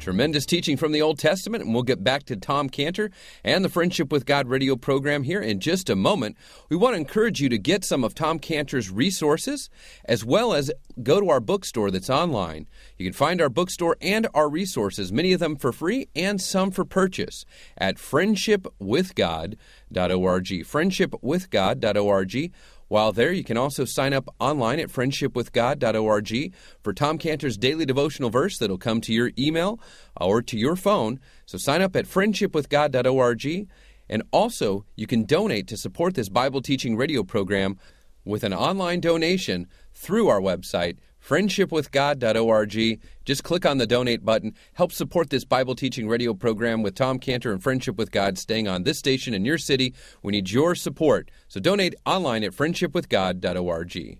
Tremendous 0.06 0.46
teaching 0.46 0.76
from 0.76 0.92
the 0.92 1.02
Old 1.02 1.18
Testament, 1.18 1.64
and 1.64 1.74
we'll 1.74 1.82
get 1.82 2.04
back 2.04 2.22
to 2.26 2.36
Tom 2.36 2.68
Cantor 2.68 3.10
and 3.42 3.64
the 3.64 3.68
Friendship 3.68 4.12
with 4.12 4.24
God 4.24 4.46
radio 4.46 4.76
program 4.76 5.24
here 5.24 5.40
in 5.40 5.58
just 5.58 5.90
a 5.90 5.96
moment. 5.96 6.36
We 6.68 6.76
want 6.76 6.94
to 6.94 7.00
encourage 7.00 7.40
you 7.40 7.48
to 7.48 7.58
get 7.58 7.82
some 7.82 8.04
of 8.04 8.14
Tom 8.14 8.38
Cantor's 8.38 8.88
resources, 8.88 9.68
as 10.04 10.24
well 10.24 10.52
as 10.52 10.70
go 11.02 11.18
to 11.18 11.28
our 11.28 11.40
bookstore 11.40 11.90
that's 11.90 12.08
online. 12.08 12.68
You 12.96 13.04
can 13.04 13.14
find 13.14 13.40
our 13.40 13.48
bookstore 13.48 13.96
and 14.00 14.28
our 14.32 14.48
resources, 14.48 15.12
many 15.12 15.32
of 15.32 15.40
them 15.40 15.56
for 15.56 15.72
free 15.72 16.06
and 16.14 16.40
some 16.40 16.70
for 16.70 16.84
purchase, 16.84 17.44
at 17.76 17.96
friendshipwithgod.org. 17.96 20.46
Friendshipwithgod.org 20.46 22.52
while 22.88 23.12
there, 23.12 23.32
you 23.32 23.42
can 23.42 23.56
also 23.56 23.84
sign 23.84 24.12
up 24.12 24.32
online 24.38 24.78
at 24.78 24.88
friendshipwithgod.org 24.88 26.54
for 26.82 26.92
Tom 26.92 27.18
Cantor's 27.18 27.56
daily 27.56 27.84
devotional 27.84 28.30
verse 28.30 28.58
that'll 28.58 28.78
come 28.78 29.00
to 29.02 29.12
your 29.12 29.32
email 29.38 29.80
or 30.20 30.40
to 30.42 30.56
your 30.56 30.76
phone. 30.76 31.18
So 31.46 31.58
sign 31.58 31.82
up 31.82 31.96
at 31.96 32.06
friendshipwithgod.org. 32.06 33.68
And 34.08 34.22
also, 34.30 34.84
you 34.94 35.08
can 35.08 35.24
donate 35.24 35.66
to 35.68 35.76
support 35.76 36.14
this 36.14 36.28
Bible 36.28 36.62
teaching 36.62 36.96
radio 36.96 37.24
program 37.24 37.76
with 38.24 38.44
an 38.44 38.54
online 38.54 39.00
donation 39.00 39.66
through 39.94 40.28
our 40.28 40.40
website, 40.40 40.98
friendshipwithgod.org. 41.26 43.00
Just 43.24 43.44
click 43.44 43.66
on 43.66 43.78
the 43.78 43.86
donate 43.86 44.24
button. 44.24 44.54
Help 44.74 44.92
support 44.92 45.30
this 45.30 45.44
Bible 45.44 45.74
teaching 45.74 46.08
radio 46.08 46.34
program 46.34 46.82
with 46.82 46.94
Tom 46.94 47.18
Cantor 47.18 47.52
and 47.52 47.62
Friendship 47.62 47.96
with 47.96 48.10
God 48.10 48.38
staying 48.38 48.68
on 48.68 48.84
this 48.84 48.98
station 48.98 49.34
in 49.34 49.44
your 49.44 49.58
city. 49.58 49.94
We 50.22 50.32
need 50.32 50.50
your 50.50 50.74
support. 50.74 51.30
So 51.48 51.60
donate 51.60 51.94
online 52.04 52.44
at 52.44 52.52
friendshipwithgod.org. 52.52 54.18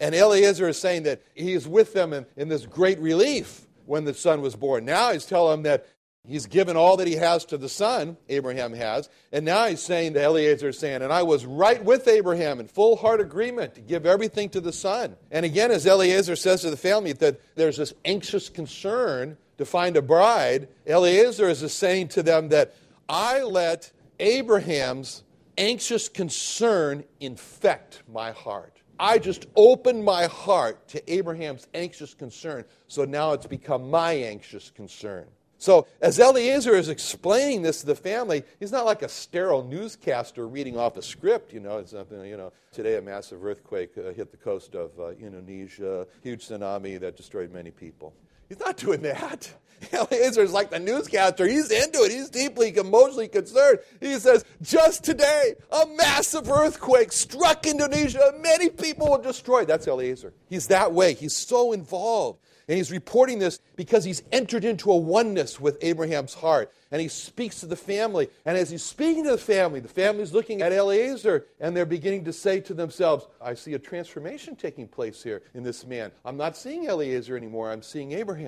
And 0.00 0.16
Eliezer 0.16 0.68
is 0.68 0.78
saying 0.78 1.04
that 1.04 1.22
he 1.32 1.52
is 1.52 1.68
with 1.68 1.92
them 1.92 2.12
in, 2.12 2.26
in 2.36 2.48
this 2.48 2.66
great 2.66 2.98
relief 2.98 3.68
when 3.86 4.04
the 4.04 4.12
son 4.12 4.40
was 4.40 4.56
born. 4.56 4.84
Now 4.84 5.12
he's 5.12 5.24
telling 5.24 5.62
them 5.62 5.62
that 5.62 5.86
He's 6.26 6.46
given 6.46 6.76
all 6.76 6.96
that 6.98 7.08
he 7.08 7.16
has 7.16 7.44
to 7.46 7.58
the 7.58 7.68
son, 7.68 8.16
Abraham 8.28 8.74
has, 8.74 9.08
and 9.32 9.44
now 9.44 9.66
he's 9.66 9.82
saying 9.82 10.14
to 10.14 10.22
Eliezer, 10.22 10.70
saying, 10.70 11.02
And 11.02 11.12
I 11.12 11.24
was 11.24 11.44
right 11.44 11.84
with 11.84 12.06
Abraham 12.06 12.60
in 12.60 12.68
full 12.68 12.94
heart 12.94 13.20
agreement 13.20 13.74
to 13.74 13.80
give 13.80 14.06
everything 14.06 14.48
to 14.50 14.60
the 14.60 14.72
son. 14.72 15.16
And 15.32 15.44
again, 15.44 15.72
as 15.72 15.84
Eliezer 15.84 16.36
says 16.36 16.60
to 16.60 16.70
the 16.70 16.76
family, 16.76 17.12
that 17.14 17.40
there's 17.56 17.76
this 17.76 17.92
anxious 18.04 18.48
concern 18.48 19.36
to 19.58 19.64
find 19.64 19.96
a 19.96 20.02
bride, 20.02 20.68
Eliezer 20.86 21.48
is 21.48 21.72
saying 21.72 22.08
to 22.08 22.22
them 22.22 22.50
that 22.50 22.76
I 23.08 23.42
let 23.42 23.90
Abraham's 24.20 25.24
anxious 25.58 26.08
concern 26.08 27.02
infect 27.18 28.04
my 28.12 28.30
heart. 28.30 28.80
I 29.00 29.18
just 29.18 29.46
opened 29.56 30.04
my 30.04 30.26
heart 30.26 30.86
to 30.88 31.12
Abraham's 31.12 31.66
anxious 31.74 32.14
concern, 32.14 32.64
so 32.86 33.04
now 33.04 33.32
it's 33.32 33.48
become 33.48 33.90
my 33.90 34.12
anxious 34.12 34.70
concern. 34.70 35.26
So, 35.62 35.86
as 36.00 36.18
Eliezer 36.18 36.74
is 36.74 36.88
explaining 36.88 37.62
this 37.62 37.82
to 37.82 37.86
the 37.86 37.94
family, 37.94 38.42
he's 38.58 38.72
not 38.72 38.84
like 38.84 39.02
a 39.02 39.08
sterile 39.08 39.62
newscaster 39.62 40.48
reading 40.48 40.76
off 40.76 40.96
a 40.96 41.02
script. 41.02 41.52
You 41.52 41.60
know, 41.60 41.78
it's 41.78 41.92
something, 41.92 42.20
you 42.24 42.36
know, 42.36 42.52
today 42.72 42.96
a 42.96 43.00
massive 43.00 43.44
earthquake 43.44 43.96
uh, 43.96 44.12
hit 44.12 44.32
the 44.32 44.36
coast 44.38 44.74
of 44.74 44.90
uh, 44.98 45.10
Indonesia, 45.10 46.04
huge 46.20 46.48
tsunami 46.48 46.98
that 46.98 47.16
destroyed 47.16 47.52
many 47.52 47.70
people. 47.70 48.12
He's 48.52 48.60
not 48.60 48.76
doing 48.76 49.00
that. 49.00 49.50
Eliezer 49.94 50.42
is 50.42 50.52
like 50.52 50.70
the 50.70 50.78
newscaster. 50.78 51.46
He's 51.46 51.70
into 51.70 52.00
it. 52.02 52.12
He's 52.12 52.28
deeply 52.28 52.76
emotionally 52.76 53.28
concerned. 53.28 53.78
He 53.98 54.18
says, 54.18 54.44
just 54.60 55.04
today, 55.04 55.54
a 55.70 55.86
massive 55.96 56.50
earthquake 56.50 57.12
struck 57.12 57.66
Indonesia. 57.66 58.20
Many 58.42 58.68
people 58.68 59.10
were 59.10 59.22
destroyed. 59.22 59.68
That's 59.68 59.86
Eliezer. 59.86 60.34
He's 60.50 60.66
that 60.66 60.92
way. 60.92 61.14
He's 61.14 61.34
so 61.34 61.72
involved. 61.72 62.40
And 62.68 62.76
he's 62.76 62.92
reporting 62.92 63.38
this 63.38 63.58
because 63.76 64.04
he's 64.04 64.22
entered 64.30 64.64
into 64.64 64.90
a 64.90 64.96
oneness 64.96 65.60
with 65.60 65.78
Abraham's 65.82 66.34
heart. 66.34 66.72
And 66.90 67.00
he 67.00 67.08
speaks 67.08 67.60
to 67.60 67.66
the 67.66 67.76
family. 67.76 68.28
And 68.44 68.56
as 68.56 68.70
he's 68.70 68.84
speaking 68.84 69.24
to 69.24 69.30
the 69.30 69.38
family, 69.38 69.80
the 69.80 69.88
family's 69.88 70.32
looking 70.32 70.62
at 70.62 70.72
Eliezer 70.72 71.46
and 71.58 71.76
they're 71.76 71.86
beginning 71.86 72.24
to 72.24 72.32
say 72.32 72.60
to 72.60 72.74
themselves, 72.74 73.26
I 73.40 73.54
see 73.54 73.74
a 73.74 73.78
transformation 73.78 74.56
taking 74.56 74.86
place 74.86 75.22
here 75.22 75.42
in 75.54 75.62
this 75.62 75.86
man. 75.86 76.12
I'm 76.24 76.36
not 76.36 76.56
seeing 76.56 76.84
Eliezer 76.84 77.36
anymore, 77.36 77.70
I'm 77.70 77.82
seeing 77.82 78.12
Abraham 78.12 78.41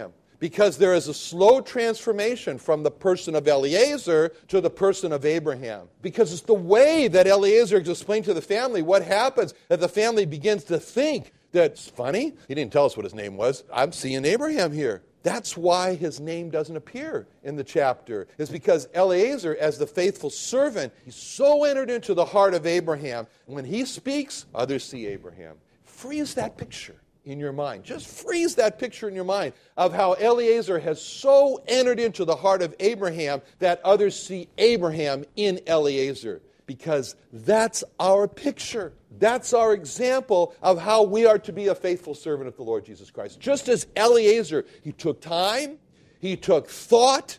because 0.44 0.76
there 0.76 0.94
is 0.94 1.08
a 1.08 1.14
slow 1.14 1.62
transformation 1.62 2.58
from 2.58 2.82
the 2.82 2.90
person 2.90 3.34
of 3.34 3.48
Eliezer 3.48 4.28
to 4.48 4.60
the 4.60 4.68
person 4.68 5.10
of 5.10 5.24
Abraham. 5.24 5.88
Because 6.02 6.32
it's 6.32 6.42
the 6.42 6.52
way 6.52 7.08
that 7.08 7.26
Eliezer 7.26 7.78
explained 7.78 8.26
to 8.26 8.34
the 8.34 8.42
family 8.42 8.82
what 8.82 9.02
happens 9.02 9.54
that 9.68 9.80
the 9.80 9.88
family 9.88 10.26
begins 10.26 10.64
to 10.64 10.78
think 10.78 11.32
that's 11.52 11.88
funny. 11.88 12.34
He 12.46 12.54
didn't 12.54 12.72
tell 12.72 12.84
us 12.84 12.94
what 12.94 13.04
his 13.04 13.14
name 13.14 13.38
was. 13.38 13.64
I'm 13.72 13.92
seeing 13.92 14.26
Abraham 14.26 14.72
here. 14.72 15.02
That's 15.22 15.56
why 15.56 15.94
his 15.94 16.20
name 16.20 16.50
doesn't 16.50 16.76
appear 16.76 17.26
in 17.42 17.56
the 17.56 17.64
chapter. 17.64 18.28
Is 18.36 18.50
because 18.50 18.88
Eliezer, 18.94 19.56
as 19.58 19.78
the 19.78 19.86
faithful 19.86 20.28
servant, 20.28 20.92
he's 21.06 21.16
so 21.16 21.64
entered 21.64 21.88
into 21.88 22.12
the 22.12 22.26
heart 22.26 22.52
of 22.52 22.66
Abraham. 22.66 23.26
When 23.46 23.64
he 23.64 23.86
speaks, 23.86 24.44
others 24.54 24.84
see 24.84 25.06
Abraham. 25.06 25.56
Freeze 25.84 26.34
that 26.34 26.58
picture 26.58 26.96
in 27.24 27.38
your 27.38 27.52
mind. 27.52 27.84
Just 27.84 28.06
freeze 28.06 28.54
that 28.56 28.78
picture 28.78 29.08
in 29.08 29.14
your 29.14 29.24
mind 29.24 29.54
of 29.76 29.92
how 29.92 30.14
Eliezer 30.14 30.78
has 30.78 31.00
so 31.02 31.62
entered 31.66 31.98
into 31.98 32.24
the 32.24 32.36
heart 32.36 32.62
of 32.62 32.74
Abraham 32.80 33.40
that 33.58 33.80
others 33.84 34.20
see 34.20 34.48
Abraham 34.58 35.24
in 35.36 35.60
Eliezer 35.66 36.42
because 36.66 37.16
that's 37.32 37.84
our 38.00 38.26
picture. 38.26 38.92
That's 39.18 39.52
our 39.52 39.74
example 39.74 40.54
of 40.62 40.80
how 40.80 41.02
we 41.02 41.26
are 41.26 41.38
to 41.40 41.52
be 41.52 41.68
a 41.68 41.74
faithful 41.74 42.14
servant 42.14 42.48
of 42.48 42.56
the 42.56 42.62
Lord 42.62 42.84
Jesus 42.84 43.10
Christ. 43.10 43.40
Just 43.40 43.68
as 43.68 43.86
Eliezer, 43.96 44.64
he 44.82 44.92
took 44.92 45.20
time, 45.20 45.78
he 46.20 46.36
took 46.36 46.68
thought 46.68 47.38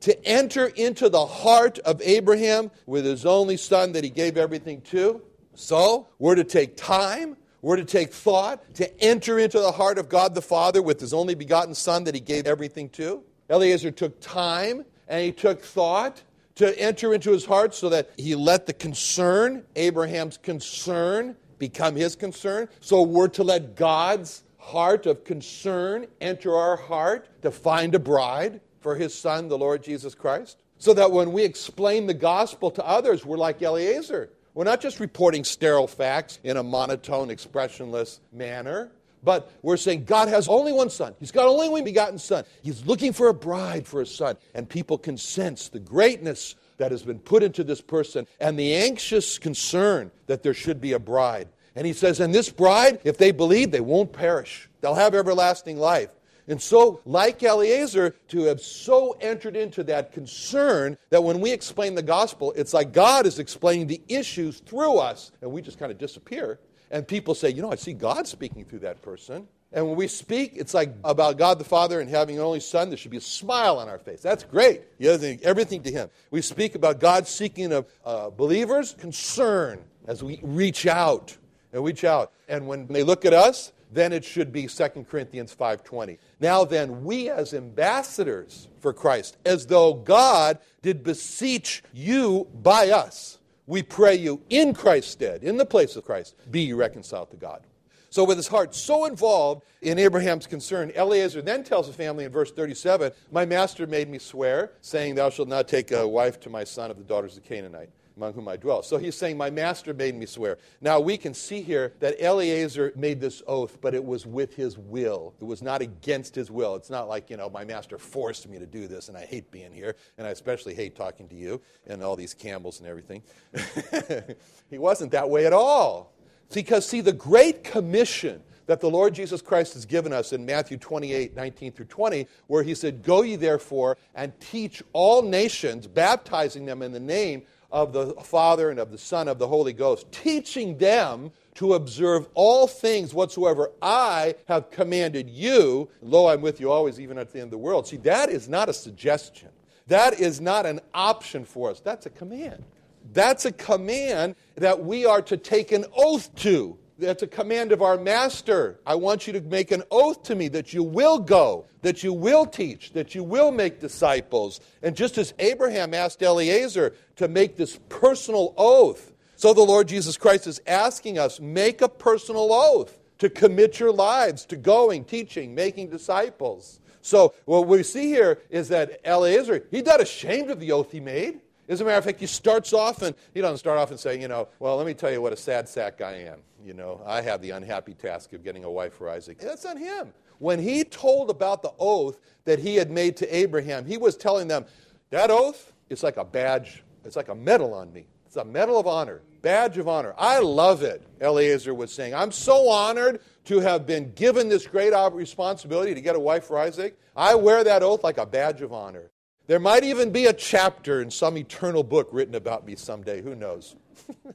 to 0.00 0.26
enter 0.26 0.66
into 0.66 1.08
the 1.08 1.24
heart 1.24 1.78
of 1.80 2.00
Abraham 2.02 2.70
with 2.84 3.04
his 3.04 3.24
only 3.24 3.56
son 3.56 3.92
that 3.92 4.04
he 4.04 4.10
gave 4.10 4.36
everything 4.36 4.82
to. 4.82 5.22
So, 5.54 6.08
we're 6.18 6.34
to 6.34 6.44
take 6.44 6.76
time, 6.76 7.36
we're 7.62 7.76
to 7.76 7.84
take 7.84 8.12
thought 8.12 8.62
to 8.74 9.00
enter 9.00 9.38
into 9.38 9.58
the 9.58 9.72
heart 9.72 9.98
of 9.98 10.08
God 10.08 10.34
the 10.34 10.42
Father 10.42 10.82
with 10.82 11.00
his 11.00 11.12
only 11.12 11.34
begotten 11.34 11.74
Son 11.74 12.04
that 12.04 12.14
he 12.14 12.20
gave 12.20 12.46
everything 12.46 12.88
to. 12.90 13.22
Eliezer 13.50 13.90
took 13.90 14.20
time 14.20 14.84
and 15.08 15.24
he 15.24 15.32
took 15.32 15.62
thought 15.62 16.22
to 16.56 16.78
enter 16.78 17.14
into 17.14 17.30
his 17.30 17.44
heart 17.44 17.74
so 17.74 17.88
that 17.88 18.10
he 18.16 18.34
let 18.34 18.66
the 18.66 18.72
concern, 18.72 19.62
Abraham's 19.76 20.36
concern, 20.36 21.36
become 21.58 21.96
his 21.96 22.16
concern. 22.16 22.68
So 22.80 23.02
we're 23.02 23.28
to 23.28 23.42
let 23.42 23.76
God's 23.76 24.42
heart 24.58 25.06
of 25.06 25.24
concern 25.24 26.06
enter 26.20 26.54
our 26.54 26.76
heart 26.76 27.28
to 27.42 27.50
find 27.50 27.94
a 27.94 27.98
bride 27.98 28.60
for 28.80 28.96
his 28.96 29.14
son, 29.14 29.48
the 29.48 29.58
Lord 29.58 29.82
Jesus 29.82 30.14
Christ. 30.14 30.58
So 30.78 30.92
that 30.94 31.10
when 31.10 31.32
we 31.32 31.44
explain 31.44 32.06
the 32.06 32.14
gospel 32.14 32.70
to 32.72 32.86
others, 32.86 33.24
we're 33.24 33.38
like 33.38 33.62
Eliezer. 33.62 34.30
We're 34.56 34.64
not 34.64 34.80
just 34.80 35.00
reporting 35.00 35.44
sterile 35.44 35.86
facts 35.86 36.40
in 36.42 36.56
a 36.56 36.62
monotone, 36.62 37.28
expressionless 37.28 38.20
manner, 38.32 38.90
but 39.22 39.52
we're 39.60 39.76
saying 39.76 40.06
God 40.06 40.28
has 40.28 40.48
only 40.48 40.72
one 40.72 40.88
son. 40.88 41.14
He's 41.20 41.30
got 41.30 41.46
only 41.46 41.68
one 41.68 41.84
begotten 41.84 42.18
son. 42.18 42.44
He's 42.62 42.86
looking 42.86 43.12
for 43.12 43.28
a 43.28 43.34
bride 43.34 43.86
for 43.86 44.00
a 44.00 44.06
son. 44.06 44.38
And 44.54 44.66
people 44.66 44.96
can 44.96 45.18
sense 45.18 45.68
the 45.68 45.78
greatness 45.78 46.54
that 46.78 46.90
has 46.90 47.02
been 47.02 47.18
put 47.18 47.42
into 47.42 47.64
this 47.64 47.82
person 47.82 48.26
and 48.40 48.58
the 48.58 48.74
anxious 48.76 49.38
concern 49.38 50.10
that 50.26 50.42
there 50.42 50.54
should 50.54 50.80
be 50.80 50.94
a 50.94 50.98
bride. 50.98 51.48
And 51.74 51.86
he 51.86 51.92
says, 51.92 52.18
and 52.18 52.34
this 52.34 52.48
bride, 52.48 53.00
if 53.04 53.18
they 53.18 53.32
believe, 53.32 53.72
they 53.72 53.80
won't 53.80 54.14
perish. 54.14 54.70
They'll 54.80 54.94
have 54.94 55.14
everlasting 55.14 55.76
life. 55.76 56.08
And 56.48 56.62
so, 56.62 57.00
like 57.04 57.42
Eliezer, 57.42 58.10
to 58.28 58.44
have 58.44 58.60
so 58.60 59.16
entered 59.20 59.56
into 59.56 59.82
that 59.84 60.12
concern 60.12 60.96
that 61.10 61.24
when 61.24 61.40
we 61.40 61.50
explain 61.50 61.94
the 61.94 62.02
gospel, 62.02 62.52
it's 62.56 62.72
like 62.72 62.92
God 62.92 63.26
is 63.26 63.38
explaining 63.38 63.88
the 63.88 64.00
issues 64.08 64.60
through 64.60 64.98
us, 64.98 65.32
and 65.42 65.50
we 65.50 65.60
just 65.60 65.78
kind 65.78 65.90
of 65.90 65.98
disappear. 65.98 66.60
And 66.90 67.06
people 67.06 67.34
say, 67.34 67.50
you 67.50 67.62
know, 67.62 67.72
I 67.72 67.74
see 67.74 67.94
God 67.94 68.28
speaking 68.28 68.64
through 68.64 68.80
that 68.80 69.02
person. 69.02 69.48
And 69.72 69.86
when 69.88 69.96
we 69.96 70.06
speak, 70.06 70.52
it's 70.54 70.72
like 70.72 70.94
about 71.02 71.36
God 71.36 71.58
the 71.58 71.64
Father 71.64 72.00
and 72.00 72.08
having 72.08 72.36
an 72.36 72.42
only 72.42 72.60
Son, 72.60 72.88
there 72.88 72.96
should 72.96 73.10
be 73.10 73.16
a 73.16 73.20
smile 73.20 73.78
on 73.78 73.88
our 73.88 73.98
face. 73.98 74.22
That's 74.22 74.44
great. 74.44 74.82
everything 75.00 75.82
to 75.82 75.90
Him. 75.90 76.08
We 76.30 76.40
speak 76.42 76.76
about 76.76 77.00
God 77.00 77.26
seeking 77.26 77.72
of 77.72 77.86
uh, 78.04 78.30
believers, 78.30 78.94
concern 78.98 79.80
as 80.06 80.22
we 80.22 80.38
reach 80.42 80.86
out 80.86 81.36
and 81.72 81.84
reach 81.84 82.04
out. 82.04 82.32
And 82.48 82.68
when 82.68 82.86
they 82.86 83.02
look 83.02 83.24
at 83.24 83.32
us, 83.32 83.72
then 83.92 84.12
it 84.12 84.24
should 84.24 84.52
be 84.52 84.66
2 84.66 85.06
Corinthians 85.08 85.54
5:20. 85.54 86.18
Now 86.40 86.64
then, 86.64 87.04
we 87.04 87.30
as 87.30 87.54
ambassadors 87.54 88.68
for 88.80 88.92
Christ, 88.92 89.36
as 89.44 89.66
though 89.66 89.94
God 89.94 90.58
did 90.82 91.02
beseech 91.02 91.82
you 91.92 92.48
by 92.62 92.90
us, 92.90 93.38
we 93.66 93.82
pray 93.82 94.14
you 94.14 94.42
in 94.48 94.74
Christ's 94.74 95.12
stead, 95.12 95.42
in 95.42 95.56
the 95.56 95.66
place 95.66 95.96
of 95.96 96.04
Christ, 96.04 96.34
be 96.50 96.72
reconciled 96.72 97.30
to 97.30 97.36
God. 97.36 97.62
So, 98.10 98.24
with 98.24 98.36
his 98.36 98.48
heart 98.48 98.74
so 98.74 99.04
involved 99.04 99.62
in 99.82 99.98
Abraham's 99.98 100.46
concern, 100.46 100.90
Eliezer 100.96 101.42
then 101.42 101.64
tells 101.64 101.86
the 101.86 101.92
family 101.92 102.24
in 102.24 102.32
verse 102.32 102.50
37 102.50 103.12
My 103.30 103.44
master 103.44 103.86
made 103.86 104.08
me 104.08 104.18
swear, 104.18 104.72
saying, 104.80 105.16
Thou 105.16 105.30
shalt 105.30 105.48
not 105.48 105.68
take 105.68 105.90
a 105.90 106.06
wife 106.06 106.40
to 106.40 106.50
my 106.50 106.64
son 106.64 106.90
of 106.90 106.96
the 106.96 107.04
daughters 107.04 107.36
of 107.36 107.44
Canaanite 107.44 107.90
among 108.16 108.32
whom 108.32 108.48
I 108.48 108.56
dwell. 108.56 108.82
So 108.82 108.96
he's 108.96 109.14
saying, 109.14 109.36
My 109.36 109.50
master 109.50 109.92
made 109.92 110.14
me 110.14 110.26
swear. 110.26 110.58
Now 110.80 111.00
we 111.00 111.16
can 111.16 111.34
see 111.34 111.60
here 111.60 111.92
that 112.00 112.18
Eliezer 112.20 112.92
made 112.96 113.20
this 113.20 113.42
oath, 113.46 113.78
but 113.80 113.94
it 113.94 114.04
was 114.04 114.26
with 114.26 114.54
his 114.56 114.78
will. 114.78 115.34
It 115.40 115.44
was 115.44 115.62
not 115.62 115.82
against 115.82 116.34
his 116.34 116.50
will. 116.50 116.74
It's 116.76 116.90
not 116.90 117.08
like, 117.08 117.28
you 117.28 117.36
know, 117.36 117.50
my 117.50 117.64
master 117.64 117.98
forced 117.98 118.48
me 118.48 118.58
to 118.58 118.66
do 118.66 118.88
this, 118.88 119.08
and 119.08 119.16
I 119.16 119.26
hate 119.26 119.50
being 119.50 119.72
here, 119.72 119.96
and 120.16 120.26
I 120.26 120.30
especially 120.30 120.74
hate 120.74 120.96
talking 120.96 121.28
to 121.28 121.34
you 121.34 121.60
and 121.86 122.02
all 122.02 122.16
these 122.16 122.32
Campbells 122.32 122.80
and 122.80 122.88
everything. 122.88 123.22
he 124.70 124.78
wasn't 124.78 125.12
that 125.12 125.28
way 125.28 125.46
at 125.46 125.52
all. 125.52 126.12
Because, 126.52 126.86
see, 126.88 127.00
the 127.00 127.12
Great 127.12 127.64
Commission 127.64 128.40
that 128.66 128.80
the 128.80 128.90
Lord 128.90 129.14
Jesus 129.14 129.42
Christ 129.42 129.74
has 129.74 129.84
given 129.84 130.12
us 130.12 130.32
in 130.32 130.44
Matthew 130.44 130.76
28 130.76 131.34
19 131.36 131.72
through 131.72 131.86
20, 131.86 132.26
where 132.46 132.62
he 132.62 132.74
said, 132.74 133.02
Go 133.02 133.22
ye 133.22 133.36
therefore 133.36 133.96
and 134.14 134.38
teach 134.40 134.82
all 134.92 135.22
nations, 135.22 135.86
baptizing 135.86 136.64
them 136.66 136.82
in 136.82 136.92
the 136.92 137.00
name 137.00 137.42
of 137.76 137.92
the 137.92 138.14
Father 138.22 138.70
and 138.70 138.80
of 138.80 138.90
the 138.90 138.96
Son 138.96 139.28
of 139.28 139.38
the 139.38 139.46
Holy 139.46 139.74
Ghost, 139.74 140.10
teaching 140.10 140.78
them 140.78 141.30
to 141.56 141.74
observe 141.74 142.26
all 142.32 142.66
things 142.66 143.12
whatsoever 143.12 143.70
I 143.82 144.34
have 144.48 144.70
commanded 144.70 145.28
you. 145.28 145.90
Lo, 146.00 146.28
I'm 146.28 146.40
with 146.40 146.58
you 146.58 146.72
always, 146.72 146.98
even 146.98 147.18
at 147.18 147.30
the 147.30 147.38
end 147.38 147.48
of 147.48 147.50
the 147.50 147.58
world. 147.58 147.86
See, 147.86 147.98
that 147.98 148.30
is 148.30 148.48
not 148.48 148.70
a 148.70 148.72
suggestion. 148.72 149.50
That 149.88 150.18
is 150.18 150.40
not 150.40 150.64
an 150.64 150.80
option 150.94 151.44
for 151.44 151.70
us. 151.70 151.80
That's 151.80 152.06
a 152.06 152.10
command. 152.10 152.64
That's 153.12 153.44
a 153.44 153.52
command 153.52 154.36
that 154.54 154.82
we 154.82 155.04
are 155.04 155.20
to 155.20 155.36
take 155.36 155.70
an 155.70 155.84
oath 155.94 156.34
to. 156.36 156.78
That's 156.98 157.22
a 157.22 157.26
command 157.26 157.72
of 157.72 157.82
our 157.82 157.98
master. 157.98 158.80
I 158.86 158.94
want 158.94 159.26
you 159.26 159.34
to 159.34 159.40
make 159.42 159.70
an 159.70 159.82
oath 159.90 160.22
to 160.24 160.34
me 160.34 160.48
that 160.48 160.72
you 160.72 160.82
will 160.82 161.18
go, 161.18 161.66
that 161.82 162.02
you 162.02 162.12
will 162.12 162.46
teach, 162.46 162.92
that 162.94 163.14
you 163.14 163.22
will 163.22 163.52
make 163.52 163.80
disciples. 163.80 164.60
And 164.82 164.96
just 164.96 165.18
as 165.18 165.34
Abraham 165.38 165.92
asked 165.92 166.22
Eliezer 166.22 166.94
to 167.16 167.28
make 167.28 167.56
this 167.56 167.78
personal 167.90 168.54
oath, 168.56 169.12
so 169.36 169.52
the 169.52 169.60
Lord 169.60 169.88
Jesus 169.88 170.16
Christ 170.16 170.46
is 170.46 170.62
asking 170.66 171.18
us 171.18 171.38
make 171.38 171.82
a 171.82 171.88
personal 171.88 172.50
oath 172.50 172.98
to 173.18 173.28
commit 173.28 173.78
your 173.78 173.92
lives 173.92 174.46
to 174.46 174.56
going, 174.56 175.04
teaching, 175.04 175.54
making 175.54 175.90
disciples. 175.90 176.80
So 177.02 177.34
what 177.44 177.66
we 177.66 177.82
see 177.82 178.06
here 178.06 178.40
is 178.48 178.68
that 178.68 179.00
Eliezer, 179.06 179.66
he's 179.70 179.84
not 179.84 180.00
ashamed 180.00 180.50
of 180.50 180.60
the 180.60 180.72
oath 180.72 180.92
he 180.92 181.00
made. 181.00 181.40
As 181.68 181.80
a 181.80 181.84
matter 181.84 181.98
of 181.98 182.04
fact, 182.04 182.20
he 182.20 182.26
starts 182.26 182.72
off 182.72 183.02
and 183.02 183.14
he 183.34 183.40
doesn't 183.40 183.58
start 183.58 183.78
off 183.78 183.90
and 183.90 183.98
say, 183.98 184.20
you 184.20 184.28
know, 184.28 184.48
well, 184.60 184.76
let 184.76 184.86
me 184.86 184.94
tell 184.94 185.10
you 185.10 185.20
what 185.20 185.32
a 185.32 185.36
sad 185.36 185.68
sack 185.68 186.00
I 186.00 186.12
am. 186.12 186.38
You 186.64 186.74
know, 186.74 187.02
I 187.04 187.20
have 187.20 187.42
the 187.42 187.50
unhappy 187.50 187.94
task 187.94 188.32
of 188.32 188.44
getting 188.44 188.64
a 188.64 188.70
wife 188.70 188.94
for 188.94 189.08
Isaac. 189.08 189.38
That's 189.38 189.64
on 189.64 189.76
him. 189.76 190.12
When 190.38 190.58
he 190.60 190.84
told 190.84 191.30
about 191.30 191.62
the 191.62 191.72
oath 191.78 192.20
that 192.44 192.58
he 192.58 192.76
had 192.76 192.90
made 192.90 193.16
to 193.18 193.36
Abraham, 193.36 193.84
he 193.84 193.96
was 193.96 194.16
telling 194.16 194.48
them, 194.48 194.64
that 195.10 195.30
oath 195.30 195.72
is 195.88 196.02
like 196.02 196.16
a 196.16 196.24
badge, 196.24 196.84
it's 197.04 197.16
like 197.16 197.28
a 197.28 197.34
medal 197.34 197.74
on 197.74 197.92
me. 197.92 198.06
It's 198.26 198.36
a 198.36 198.44
medal 198.44 198.78
of 198.78 198.86
honor, 198.86 199.22
badge 199.40 199.78
of 199.78 199.88
honor. 199.88 200.14
I 200.18 200.40
love 200.40 200.82
it, 200.82 201.02
Eliezer 201.20 201.74
was 201.74 201.92
saying. 201.92 202.14
I'm 202.14 202.32
so 202.32 202.68
honored 202.68 203.20
to 203.44 203.60
have 203.60 203.86
been 203.86 204.12
given 204.12 204.48
this 204.48 204.66
great 204.66 204.92
responsibility 205.12 205.94
to 205.94 206.00
get 206.00 206.16
a 206.16 206.20
wife 206.20 206.44
for 206.44 206.58
Isaac. 206.58 206.98
I 207.14 207.34
wear 207.36 207.64
that 207.64 207.82
oath 207.82 208.02
like 208.02 208.18
a 208.18 208.26
badge 208.26 208.60
of 208.62 208.72
honor. 208.72 209.10
There 209.46 209.60
might 209.60 209.84
even 209.84 210.10
be 210.10 210.26
a 210.26 210.32
chapter 210.32 211.00
in 211.00 211.10
some 211.10 211.38
eternal 211.38 211.84
book 211.84 212.08
written 212.10 212.34
about 212.34 212.66
me 212.66 212.74
someday. 212.74 213.22
Who 213.22 213.34
knows? 213.34 213.76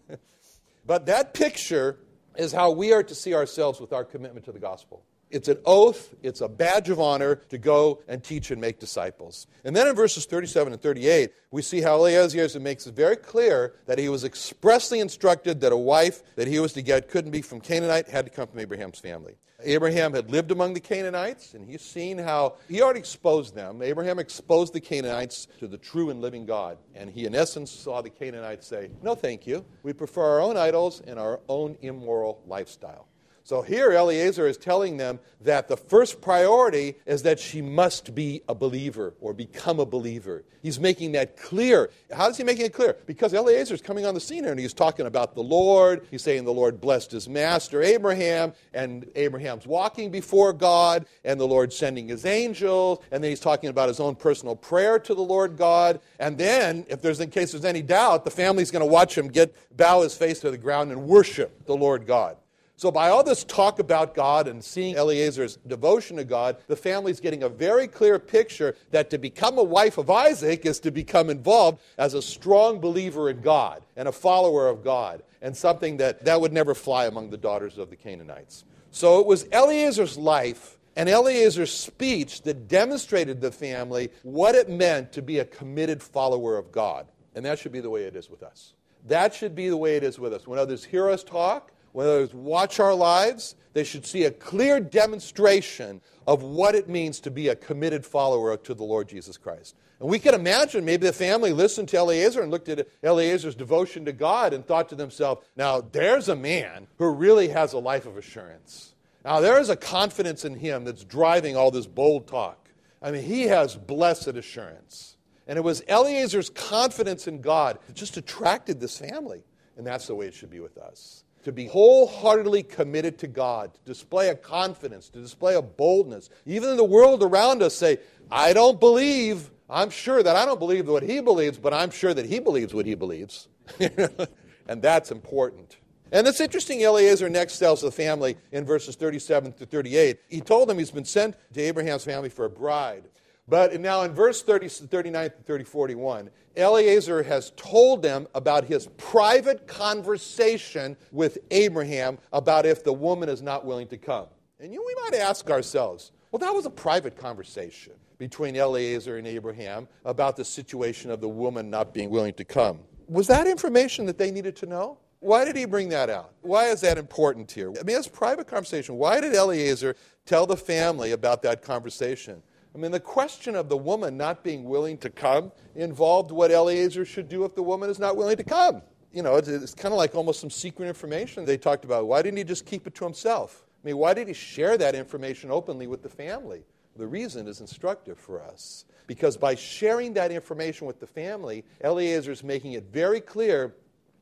but 0.86 1.06
that 1.08 1.34
picture 1.34 1.97
is 2.38 2.54
how 2.54 2.71
we 2.71 2.93
are 2.93 3.04
to 3.04 3.13
see 3.13 3.34
ourselves 3.34 3.82
with 3.82 3.91
our 3.91 4.06
commitment 4.06 4.45
to 4.45 4.54
the 4.54 4.60
gospel. 4.60 5.04
It's 5.32 5.48
an 5.48 5.58
oath, 5.65 6.13
it's 6.22 6.41
a 6.41 6.48
badge 6.48 6.89
of 6.89 7.00
honor 7.00 7.36
to 7.50 7.58
go 7.58 8.02
and 8.08 8.24
teach 8.24 8.52
and 8.52 8.60
make 8.60 8.80
disciples. 8.80 9.48
And 9.63 9.76
then 9.76 9.88
in 9.88 9.96
verses 9.96 10.26
37 10.26 10.74
and 10.74 10.82
38, 10.82 11.32
we 11.52 11.62
see 11.62 11.82
how 11.82 11.96
Eliezer 12.06 12.60
makes 12.60 12.86
it 12.86 12.96
very 12.96 13.15
clear 13.15 13.76
that 13.86 13.98
he 13.98 14.10
was 14.10 14.24
expressly 14.24 15.00
instructed 15.00 15.62
that 15.62 15.72
a 15.72 15.78
wife 15.78 16.22
that 16.36 16.48
he 16.48 16.60
was 16.60 16.74
to 16.74 16.82
get 16.82 17.10
couldn't 17.10 17.32
be 17.32 17.41
from 17.41 17.62
Canaanite, 17.62 18.10
had 18.10 18.26
to 18.26 18.32
come 18.32 18.48
from 18.48 18.60
Abraham's 18.60 19.00
family. 19.00 19.36
Abraham 19.63 20.13
had 20.13 20.32
lived 20.32 20.52
among 20.52 20.74
the 20.74 20.80
Canaanites, 20.80 21.54
and 21.54 21.65
he's 21.70 21.82
seen 21.82 22.17
how 22.17 22.56
he 22.67 22.82
already 22.82 23.00
exposed 23.00 23.56
them. 23.56 23.82
Abraham 23.82 24.20
exposed 24.20 24.74
the 24.74 24.82
Canaanites 24.82 25.48
to 25.60 25.67
the 25.67 25.78
true 25.78 26.10
and 26.10 26.22
living 26.22 26.46
God. 26.46 26.78
And 26.96 27.10
he, 27.10 27.26
in 27.26 27.36
essence, 27.36 27.72
saw 27.72 28.02
the 28.02 28.10
Canaanites 28.10 28.67
say, 28.67 28.89
No, 29.02 29.15
thank 29.15 29.46
you. 29.46 29.63
We 29.84 29.94
prefer 29.94 30.24
our 30.24 30.41
own 30.41 30.58
idols 30.58 31.02
and 31.06 31.20
our 31.20 31.39
own 31.48 31.78
immoral 31.82 32.41
lifestyle. 32.48 33.08
So 33.43 33.62
here 33.62 33.91
Eliezer 33.91 34.47
is 34.47 34.58
telling 34.58 34.97
them 34.97 35.19
that 35.41 35.67
the 35.67 35.77
first 35.77 36.21
priority 36.21 36.95
is 37.06 37.23
that 37.23 37.39
she 37.39 37.62
must 37.62 38.13
be 38.13 38.41
a 38.47 38.54
believer 38.54 39.13
or 39.19 39.34
become 39.34 39.80
a 39.80 39.86
believer. 39.86 40.43
He's 40.62 40.80
making 40.80 41.13
that 41.13 41.38
clear. 41.38 41.89
How 42.13 42.30
is 42.30 42.38
he 42.38 42.43
making 42.43 42.67
it 42.67 42.73
clear? 42.73 42.95
Because 43.08 43.34
Eliezer 43.34 43.73
is 43.73 43.82
coming 43.82 44.06
on 44.06 44.13
the 44.13 44.19
scene 44.19 44.43
here 44.43 44.51
and 44.51 44.60
he's 44.60 44.73
talking 44.73 45.08
about 45.08 45.34
the 45.34 45.41
Lord. 45.41 46.08
He's 46.12 46.21
saying 46.21 46.45
the 46.45 46.54
Lord 46.54 46.80
blessed 46.80 47.12
his 47.12 47.27
master 47.27 47.82
Abraham, 47.82 48.54
and 48.73 49.10
Abraham's 49.15 49.65
walking 49.65 50.12
before 50.12 50.54
God, 50.54 51.06
and 51.23 51.39
the 51.39 51.47
Lord 51.47 51.73
sending 51.73 52.08
his 52.08 52.25
angels, 52.25 52.99
and 53.12 53.23
then 53.23 53.32
he's 53.32 53.39
talking 53.39 53.69
about 53.69 53.88
his 53.88 53.99
own 53.99 54.15
personal 54.15 54.56
prayer 54.56 54.99
to 54.99 55.15
the 55.15 55.21
Lord 55.21 55.58
God. 55.58 55.99
And 56.19 56.38
then, 56.38 56.86
if 56.89 57.01
there's 57.01 57.19
in 57.19 57.32
case 57.32 57.51
there's 57.51 57.65
any 57.65 57.82
doubt, 57.82 58.23
the 58.23 58.32
family's 58.32 58.71
going 58.71 58.82
to 58.82 58.91
watch 58.91 59.17
him 59.17 59.27
get 59.27 59.56
bow 59.75 60.01
his 60.01 60.15
face 60.15 60.39
to 60.41 60.51
the 60.51 60.58
ground 60.58 60.91
and 60.91 61.04
worship 61.08 61.65
the 61.65 61.75
Lord 61.75 62.06
God. 62.06 62.38
So, 62.82 62.89
by 62.89 63.10
all 63.10 63.24
this 63.24 63.44
talk 63.44 63.78
about 63.78 64.15
God 64.15 64.48
and 64.48 64.63
seeing 64.63 64.96
Eliezer's 64.96 65.58
devotion 65.67 66.17
to 66.17 66.24
God, 66.24 66.58
the 66.65 66.76
family's 66.76 67.20
getting 67.20 67.44
a 67.44 67.48
very 67.48 67.88
clear 67.88 68.17
picture 68.17 68.76
that 68.89 69.12
to 69.12 69.20
become 69.20 69.60
a 69.60 69.63
wife 69.63 70.00
of 70.00 70.10
Isaac 70.10 70.65
is 70.65 70.80
to 70.80 70.89
become 70.89 71.30
involved 71.30 71.80
as 72.00 72.15
a 72.15 72.24
strong 72.24 72.80
believer 72.80 73.30
in 73.30 73.41
God 73.41 73.84
and 73.96 74.08
a 74.08 74.12
follower 74.12 74.67
of 74.67 74.84
God, 74.84 75.22
and 75.44 75.56
something 75.56 75.98
that, 75.98 76.26
that 76.26 76.41
would 76.41 76.52
never 76.52 76.74
fly 76.74 77.06
among 77.06 77.30
the 77.30 77.38
daughters 77.38 77.78
of 77.78 77.91
the 77.91 77.96
Canaanites. 77.96 78.65
So, 78.89 79.20
it 79.20 79.28
was 79.28 79.44
Eliezer's 79.52 80.17
life 80.17 80.80
and 80.96 81.08
Eliezer's 81.08 81.72
speech 81.72 82.41
that 82.41 82.67
demonstrated 82.67 83.41
the 83.41 83.52
family 83.52 84.10
what 84.24 84.56
it 84.56 84.70
meant 84.70 85.12
to 85.12 85.22
be 85.22 85.38
a 85.38 85.46
committed 85.46 86.02
follower 86.02 86.58
of 86.58 86.72
God. 86.72 87.06
And 87.36 87.46
that 87.46 87.60
should 87.60 87.74
be 87.74 87.80
the 87.80 87.91
way 87.91 88.06
it 88.06 88.15
is 88.15 88.28
with 88.28 88.41
us. 88.41 88.74
That 89.06 89.36
should 89.36 89.54
be 89.54 89.70
the 89.70 89.78
way 89.78 89.98
it 89.98 90.04
is 90.04 90.17
with 90.17 90.34
us. 90.34 90.48
When 90.48 90.58
others 90.58 90.84
hear 90.84 91.12
us 91.12 91.24
talk, 91.24 91.72
when 91.93 92.08
others 92.08 92.34
watch 92.34 92.80
our 92.80 92.93
lives, 92.93 93.56
they 93.73 93.84
should 93.84 94.06
see 94.06 94.25
a 94.25 94.32
clear 94.32 94.80
demonstration 94.80 96.01
of 96.27 96.43
what 96.43 96.75
it 96.75 96.89
means 96.89 97.19
to 97.21 97.32
be 97.32 97.47
a 97.47 97.56
committed 97.56 98.06
follower 98.06 98.56
to 98.58 98.73
the 98.73 98.84
Lord 98.84 99.08
Jesus 99.08 99.38
Christ. 99.38 99.75
And 99.99 100.10
we 100.10 100.19
can 100.19 100.34
imagine 100.34 100.84
maybe 100.84 101.06
the 101.06 101.13
family 101.13 101.54
listened 101.54 101.88
to 101.89 101.97
Eliezer 101.97 102.41
and 102.41 102.51
looked 102.51 102.69
at 102.69 102.88
Eliezer's 103.04 103.56
devotion 103.56 104.04
to 104.06 104.12
God 104.12 104.54
and 104.54 104.65
thought 104.65 104.89
to 104.89 104.95
themselves, 104.95 105.45
now 105.56 105.82
there's 105.82 106.27
a 106.27 106.36
man 106.36 106.88
who 106.97 107.10
really 107.10 107.49
has 107.49 107.73
a 107.73 107.80
life 107.80 108.06
of 108.06 108.17
assurance. 108.17 108.95
Now 109.23 109.39
there 109.39 109.60
is 109.60 109.69
a 109.69 109.75
confidence 109.75 110.43
in 110.43 110.56
him 110.56 110.86
that's 110.86 111.04
driving 111.04 111.56
all 111.56 111.71
this 111.71 111.86
bold 111.86 112.27
talk. 112.27 112.69
I 113.01 113.12
mean, 113.12 113.23
he 113.23 113.43
has 113.43 113.75
blessed 113.75 114.30
assurance. 114.30 115.17
And 115.47 115.58
it 115.58 115.62
was 115.62 115.82
Eliezer's 115.82 116.49
confidence 116.49 117.27
in 117.27 117.41
God 117.41 117.80
that 117.88 117.95
just 117.95 118.17
attracted 118.17 118.80
this 118.80 118.97
family. 118.97 119.43
And 119.77 119.86
that's 119.86 120.08
the 120.08 120.15
way 120.15 120.27
it 120.27 120.34
should 120.34 120.49
be 120.49 120.60
with 120.60 120.77
us. 120.77 121.23
To 121.43 121.51
be 121.51 121.67
wholeheartedly 121.67 122.63
committed 122.63 123.17
to 123.19 123.27
God, 123.27 123.73
to 123.73 123.80
display 123.82 124.30
a 124.30 124.36
confidence, 124.36 125.10
to 125.10 125.19
display 125.19 125.56
a 125.56 125.62
boldness. 125.62 126.30
Even 126.45 126.69
in 126.69 126.77
the 126.77 126.84
world 126.84 127.23
around 127.23 127.63
us, 127.63 127.75
say, 127.75 127.97
I 128.32 128.54
don't 128.54 128.80
believe, 128.80 129.49
I'm 129.69 129.89
sure 129.89 130.21
that 130.21 130.36
I 130.36 130.45
don't 130.45 130.60
believe 130.60 130.88
what 130.88 131.04
he 131.04 131.19
believes, 131.19 131.58
but 131.58 131.73
I'm 131.73 131.89
sure 131.89 132.13
that 132.13 132.25
he 132.25 132.39
believes 132.39 132.73
what 132.73 132.86
he 132.86 132.95
believes. 132.95 133.47
and 133.80 134.82
that's 134.82 135.12
important. 135.12 135.77
And 136.12 136.27
it's 136.27 136.41
interesting, 136.41 136.82
Eliezer 136.82 137.30
next 137.30 137.58
tells 137.58 137.82
the 137.82 137.91
family 137.91 138.38
in 138.51 138.65
verses 138.65 138.95
37 138.95 139.54
to 139.54 139.65
38. 139.65 140.19
He 140.27 140.41
told 140.41 140.67
them 140.67 140.77
he's 140.77 140.91
been 140.91 141.06
sent 141.06 141.36
to 141.54 141.62
Abraham's 141.62 142.04
family 142.04 142.30
for 142.30 142.45
a 142.45 142.49
bride. 142.49 143.06
But 143.52 143.78
now 143.82 144.04
in 144.04 144.14
verse 144.14 144.42
30, 144.42 144.70
39 144.70 145.30
to 145.30 145.36
30, 145.44 145.64
41, 145.66 146.30
Eliezer 146.56 147.22
has 147.22 147.52
told 147.58 148.02
them 148.02 148.26
about 148.34 148.64
his 148.64 148.88
private 148.96 149.68
conversation 149.68 150.96
with 151.12 151.38
Abraham 151.52 152.18
about 152.32 152.66
if 152.66 152.82
the 152.82 152.94
woman 152.94 153.28
is 153.28 153.42
not 153.42 153.66
willing 153.66 153.88
to 153.88 153.98
come. 153.98 154.28
And 154.62 154.72
you 154.72 154.82
we 154.82 154.96
might 155.04 155.20
ask 155.20 155.50
ourselves, 155.50 156.14
well, 156.32 156.40
that 156.40 156.56
was 156.56 156.66
a 156.66 156.70
private 156.70 157.18
conversation 157.18 157.92
between 158.18 158.56
Eliezer 158.56 159.18
and 159.18 159.28
Abraham 159.28 159.86
about 160.06 160.38
the 160.38 160.46
situation 160.46 161.12
of 161.12 161.20
the 161.20 161.28
woman 161.28 161.70
not 161.70 161.94
being 161.94 162.10
willing 162.10 162.36
to 162.36 162.46
come. 162.46 162.80
Was 163.10 163.28
that 163.28 163.48
information 163.48 164.06
that 164.06 164.18
they 164.18 164.32
needed 164.32 164.56
to 164.58 164.66
know? 164.66 164.98
Why 165.20 165.44
did 165.44 165.58
he 165.58 165.66
bring 165.66 165.90
that 165.90 166.10
out? 166.10 166.36
Why 166.40 166.68
is 166.68 166.80
that 166.82 166.98
important 166.98 167.52
here? 167.52 167.70
I 167.78 167.84
mean, 167.84 167.98
it's 167.98 168.08
a 168.08 168.12
private 168.12 168.48
conversation. 168.48 168.96
Why 168.96 169.20
did 169.20 169.36
Eliezer 169.36 169.98
tell 170.26 170.46
the 170.46 170.56
family 170.56 171.12
about 171.12 171.42
that 171.42 171.62
conversation? 171.62 172.42
I 172.73 172.77
mean, 172.77 172.91
the 172.91 172.99
question 172.99 173.55
of 173.55 173.67
the 173.67 173.77
woman 173.77 174.15
not 174.15 174.43
being 174.43 174.63
willing 174.63 174.97
to 174.99 175.10
come 175.10 175.51
involved 175.75 176.31
what 176.31 176.51
Eliezer 176.51 177.05
should 177.05 177.27
do 177.27 177.43
if 177.43 177.53
the 177.53 177.63
woman 177.63 177.89
is 177.89 177.99
not 177.99 178.15
willing 178.15 178.38
to 178.38 178.43
come. 178.43 178.81
You 179.13 179.23
know, 179.23 179.36
it's, 179.36 179.49
it's 179.49 179.73
kind 179.73 179.93
of 179.93 179.97
like 179.97 180.15
almost 180.15 180.39
some 180.39 180.49
secret 180.49 180.88
information 180.88 181.43
they 181.43 181.57
talked 181.57 181.84
about. 181.84 182.07
Why 182.07 182.21
didn't 182.21 182.38
he 182.38 182.45
just 182.45 182.65
keep 182.65 182.88
it 182.88 182.95
to 182.95 183.03
himself? 183.03 183.65
I 183.84 183.88
mean, 183.88 183.97
why 183.97 184.13
did 184.13 184.27
he 184.27 184.34
share 184.34 184.77
that 184.77 184.95
information 184.95 185.51
openly 185.51 185.88
with 185.88 186.01
the 186.01 186.10
family? 186.10 186.63
The 186.95 187.07
reason 187.07 187.47
is 187.47 187.60
instructive 187.60 188.17
for 188.17 188.41
us. 188.41 188.86
Because 189.07 189.36
by 189.36 189.55
sharing 189.55 190.13
that 190.13 190.31
information 190.31 190.88
with 190.88 190.99
the 190.99 191.07
family, 191.07 191.65
Eliezer 191.84 192.31
is 192.31 192.43
making 192.43 192.73
it 192.73 192.86
very 192.86 193.19
clear 193.19 193.75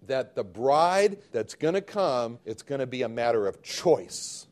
that 0.08 0.34
the 0.34 0.44
bride 0.44 1.18
that's 1.32 1.54
going 1.54 1.76
to 1.76 1.82
come, 1.82 2.40
it's 2.46 2.64
going 2.64 2.80
to 2.80 2.88
be 2.88 3.04
a 3.04 3.10
matter 3.10 3.46
of 3.46 3.62
choice. 3.62 4.48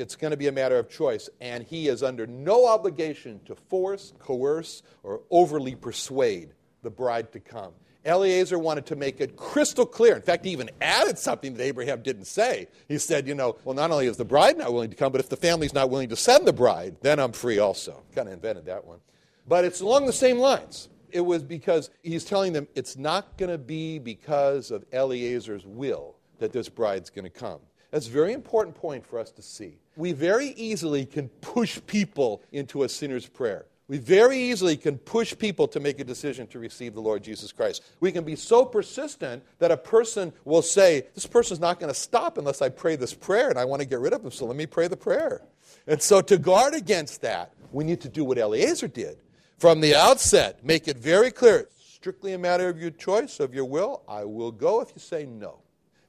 It's 0.00 0.16
going 0.16 0.30
to 0.30 0.36
be 0.36 0.48
a 0.48 0.52
matter 0.52 0.78
of 0.78 0.88
choice, 0.88 1.28
and 1.40 1.62
he 1.62 1.88
is 1.88 2.02
under 2.02 2.26
no 2.26 2.66
obligation 2.66 3.40
to 3.44 3.54
force, 3.54 4.14
coerce, 4.18 4.82
or 5.02 5.20
overly 5.30 5.74
persuade 5.74 6.54
the 6.82 6.90
bride 6.90 7.30
to 7.32 7.40
come. 7.40 7.72
Eliezer 8.06 8.58
wanted 8.58 8.86
to 8.86 8.96
make 8.96 9.20
it 9.20 9.36
crystal 9.36 9.84
clear. 9.84 10.16
In 10.16 10.22
fact, 10.22 10.46
he 10.46 10.52
even 10.52 10.70
added 10.80 11.18
something 11.18 11.52
that 11.52 11.62
Abraham 11.62 12.00
didn't 12.00 12.24
say. 12.24 12.68
He 12.88 12.96
said, 12.96 13.28
you 13.28 13.34
know, 13.34 13.56
well, 13.64 13.74
not 13.74 13.90
only 13.90 14.06
is 14.06 14.16
the 14.16 14.24
bride 14.24 14.56
not 14.56 14.72
willing 14.72 14.88
to 14.88 14.96
come, 14.96 15.12
but 15.12 15.20
if 15.20 15.28
the 15.28 15.36
family's 15.36 15.74
not 15.74 15.90
willing 15.90 16.08
to 16.08 16.16
send 16.16 16.46
the 16.46 16.52
bride, 16.52 16.96
then 17.02 17.20
I'm 17.20 17.32
free 17.32 17.58
also. 17.58 18.02
Kind 18.14 18.28
of 18.28 18.34
invented 18.34 18.64
that 18.66 18.86
one. 18.86 19.00
But 19.46 19.66
it's 19.66 19.82
along 19.82 20.06
the 20.06 20.14
same 20.14 20.38
lines. 20.38 20.88
It 21.10 21.20
was 21.20 21.42
because 21.42 21.90
he's 22.02 22.24
telling 22.24 22.54
them 22.54 22.68
it's 22.74 22.96
not 22.96 23.36
going 23.36 23.50
to 23.50 23.58
be 23.58 23.98
because 23.98 24.70
of 24.70 24.84
Eliezer's 24.92 25.66
will 25.66 26.16
that 26.38 26.52
this 26.52 26.70
bride's 26.70 27.10
going 27.10 27.24
to 27.24 27.30
come. 27.30 27.60
That's 27.90 28.06
a 28.06 28.10
very 28.10 28.32
important 28.32 28.76
point 28.76 29.04
for 29.04 29.18
us 29.18 29.30
to 29.32 29.42
see. 29.42 29.78
We 29.96 30.12
very 30.12 30.48
easily 30.48 31.06
can 31.06 31.28
push 31.40 31.80
people 31.86 32.42
into 32.52 32.82
a 32.84 32.88
sinner's 32.88 33.26
prayer. 33.26 33.66
We 33.90 33.98
very 33.98 34.38
easily 34.38 34.76
can 34.76 34.98
push 34.98 35.36
people 35.36 35.66
to 35.66 35.80
make 35.80 35.98
a 35.98 36.04
decision 36.04 36.46
to 36.48 36.60
receive 36.60 36.94
the 36.94 37.00
Lord 37.00 37.24
Jesus 37.24 37.50
Christ. 37.50 37.82
We 37.98 38.12
can 38.12 38.22
be 38.22 38.36
so 38.36 38.64
persistent 38.64 39.42
that 39.58 39.72
a 39.72 39.76
person 39.76 40.32
will 40.44 40.62
say, 40.62 41.06
This 41.16 41.26
person's 41.26 41.58
not 41.58 41.80
going 41.80 41.92
to 41.92 41.98
stop 41.98 42.38
unless 42.38 42.62
I 42.62 42.68
pray 42.68 42.94
this 42.94 43.12
prayer, 43.12 43.50
and 43.50 43.58
I 43.58 43.64
want 43.64 43.82
to 43.82 43.88
get 43.88 43.98
rid 43.98 44.12
of 44.12 44.24
him, 44.24 44.30
so 44.30 44.46
let 44.46 44.54
me 44.54 44.66
pray 44.66 44.86
the 44.86 44.96
prayer. 44.96 45.42
And 45.88 46.00
so, 46.00 46.20
to 46.20 46.38
guard 46.38 46.74
against 46.74 47.22
that, 47.22 47.52
we 47.72 47.82
need 47.82 48.00
to 48.02 48.08
do 48.08 48.24
what 48.24 48.38
Eliezer 48.38 48.86
did. 48.86 49.18
From 49.58 49.80
the 49.80 49.96
outset, 49.96 50.64
make 50.64 50.86
it 50.86 50.96
very 50.96 51.32
clear 51.32 51.66
strictly 52.00 52.32
a 52.32 52.38
matter 52.38 52.68
of 52.68 52.80
your 52.80 52.90
choice, 52.90 53.40
of 53.40 53.54
your 53.54 53.64
will. 53.64 54.02
I 54.08 54.24
will 54.24 54.52
go 54.52 54.80
if 54.80 54.90
you 54.94 55.00
say 55.00 55.26
no. 55.26 55.59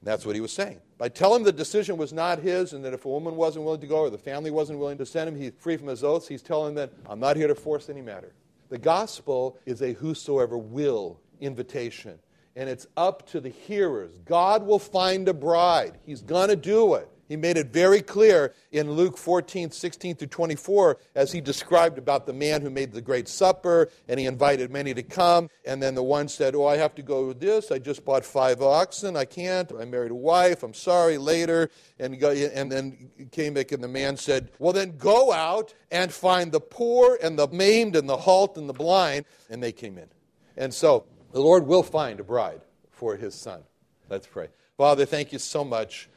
And 0.02 0.08
that's 0.08 0.26
what 0.26 0.34
he 0.34 0.40
was 0.40 0.52
saying. 0.52 0.80
By 0.98 1.08
telling 1.08 1.42
him 1.42 1.44
the 1.44 1.52
decision 1.52 1.96
was 1.96 2.12
not 2.12 2.40
his, 2.40 2.72
and 2.72 2.84
that 2.84 2.92
if 2.92 3.04
a 3.04 3.08
woman 3.08 3.36
wasn't 3.36 3.64
willing 3.64 3.80
to 3.82 3.86
go 3.86 3.98
or 3.98 4.10
the 4.10 4.18
family 4.18 4.50
wasn't 4.50 4.80
willing 4.80 4.98
to 4.98 5.06
send 5.06 5.28
him, 5.28 5.36
he's 5.36 5.52
free 5.56 5.76
from 5.76 5.86
his 5.86 6.02
oaths, 6.02 6.26
he's 6.26 6.42
telling 6.42 6.74
them, 6.74 6.90
I'm 7.08 7.20
not 7.20 7.36
here 7.36 7.46
to 7.46 7.54
force 7.54 7.88
any 7.88 8.02
matter. 8.02 8.32
The 8.68 8.78
gospel 8.78 9.58
is 9.64 9.80
a 9.80 9.92
whosoever 9.92 10.58
will 10.58 11.20
invitation. 11.40 12.18
And 12.56 12.68
it's 12.68 12.88
up 12.96 13.28
to 13.28 13.40
the 13.40 13.48
hearers. 13.48 14.18
God 14.24 14.66
will 14.66 14.80
find 14.80 15.28
a 15.28 15.34
bride. 15.34 15.98
He's 16.04 16.20
going 16.20 16.48
to 16.48 16.56
do 16.56 16.94
it. 16.94 17.08
He 17.28 17.36
made 17.36 17.56
it 17.56 17.68
very 17.68 18.02
clear 18.02 18.52
in 18.72 18.90
Luke 18.90 19.16
14, 19.16 19.70
16 19.70 20.16
through 20.16 20.28
24, 20.28 20.98
as 21.14 21.32
he 21.32 21.40
described 21.40 21.96
about 21.96 22.26
the 22.26 22.32
man 22.32 22.60
who 22.60 22.68
made 22.68 22.92
the 22.92 23.00
great 23.00 23.28
supper, 23.28 23.88
and 24.08 24.20
he 24.20 24.26
invited 24.26 24.70
many 24.70 24.92
to 24.94 25.02
come. 25.02 25.48
And 25.64 25.82
then 25.82 25.94
the 25.94 26.02
one 26.02 26.28
said, 26.28 26.54
Oh, 26.54 26.66
I 26.66 26.76
have 26.76 26.94
to 26.96 27.02
go 27.02 27.28
with 27.28 27.40
this. 27.40 27.70
I 27.70 27.78
just 27.78 28.04
bought 28.04 28.24
five 28.24 28.60
oxen. 28.60 29.16
I 29.16 29.24
can't. 29.24 29.70
I 29.72 29.84
married 29.84 30.10
a 30.10 30.16
wife. 30.16 30.62
I'm 30.62 30.74
sorry 30.74 31.16
later. 31.16 31.70
And, 31.98 32.18
go, 32.18 32.30
and 32.32 32.70
then 32.70 33.10
came 33.30 33.54
back, 33.54 33.72
and 33.72 33.82
the 33.82 33.88
man 33.88 34.16
said, 34.16 34.50
Well, 34.58 34.72
then 34.72 34.96
go 34.98 35.32
out 35.32 35.74
and 35.90 36.12
find 36.12 36.52
the 36.52 36.60
poor 36.60 37.18
and 37.22 37.38
the 37.38 37.48
maimed 37.48 37.96
and 37.96 38.08
the 38.08 38.16
halt 38.16 38.58
and 38.58 38.68
the 38.68 38.74
blind. 38.74 39.24
And 39.48 39.62
they 39.62 39.72
came 39.72 39.96
in. 39.96 40.08
And 40.56 40.74
so 40.74 41.06
the 41.32 41.40
Lord 41.40 41.66
will 41.66 41.82
find 41.82 42.20
a 42.20 42.24
bride 42.24 42.60
for 42.90 43.16
his 43.16 43.34
son. 43.34 43.62
Let's 44.10 44.26
pray. 44.26 44.48
Father, 44.76 45.06
thank 45.06 45.32
you 45.32 45.38
so 45.38 45.64
much 45.64 46.08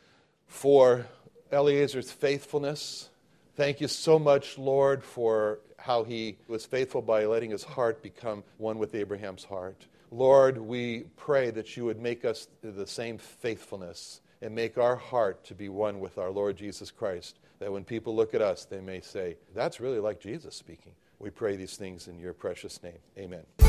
for 0.48 1.06
Eliezer's 1.52 2.12
faithfulness. 2.12 3.10
Thank 3.56 3.82
you 3.82 3.88
so 3.88 4.20
much, 4.20 4.58
Lord, 4.58 5.04
for 5.04 5.60
how 5.78 6.04
he 6.04 6.38
was 6.48 6.66
faithful 6.66 7.02
by 7.02 7.26
letting 7.26 7.52
his 7.52 7.64
heart 7.64 8.02
become 8.02 8.44
one 8.58 8.80
with 8.80 8.96
Abraham's 8.96 9.44
heart. 9.44 9.86
Lord, 10.12 10.58
we 10.58 11.06
pray 11.16 11.52
that 11.52 11.78
you 11.78 11.86
would 11.86 12.00
make 12.00 12.26
us 12.26 12.48
the 12.62 12.88
same 12.88 13.18
faithfulness 13.18 14.22
and 14.42 14.54
make 14.54 14.78
our 14.78 14.96
heart 14.96 15.44
to 15.46 15.56
be 15.56 15.70
one 15.70 16.00
with 16.00 16.18
our 16.18 16.30
Lord 16.30 16.58
Jesus 16.58 16.92
Christ, 16.92 17.40
that 17.60 17.72
when 17.72 17.84
people 17.84 18.16
look 18.16 18.34
at 18.34 18.42
us, 18.42 18.66
they 18.66 18.82
may 18.82 19.02
say, 19.02 19.38
That's 19.54 19.80
really 19.80 20.00
like 20.00 20.20
Jesus 20.20 20.56
speaking. 20.56 20.94
We 21.20 21.30
pray 21.30 21.56
these 21.56 21.78
things 21.78 22.08
in 22.08 22.20
your 22.20 22.34
precious 22.34 22.82
name. 22.84 23.00
Amen. 23.18 23.65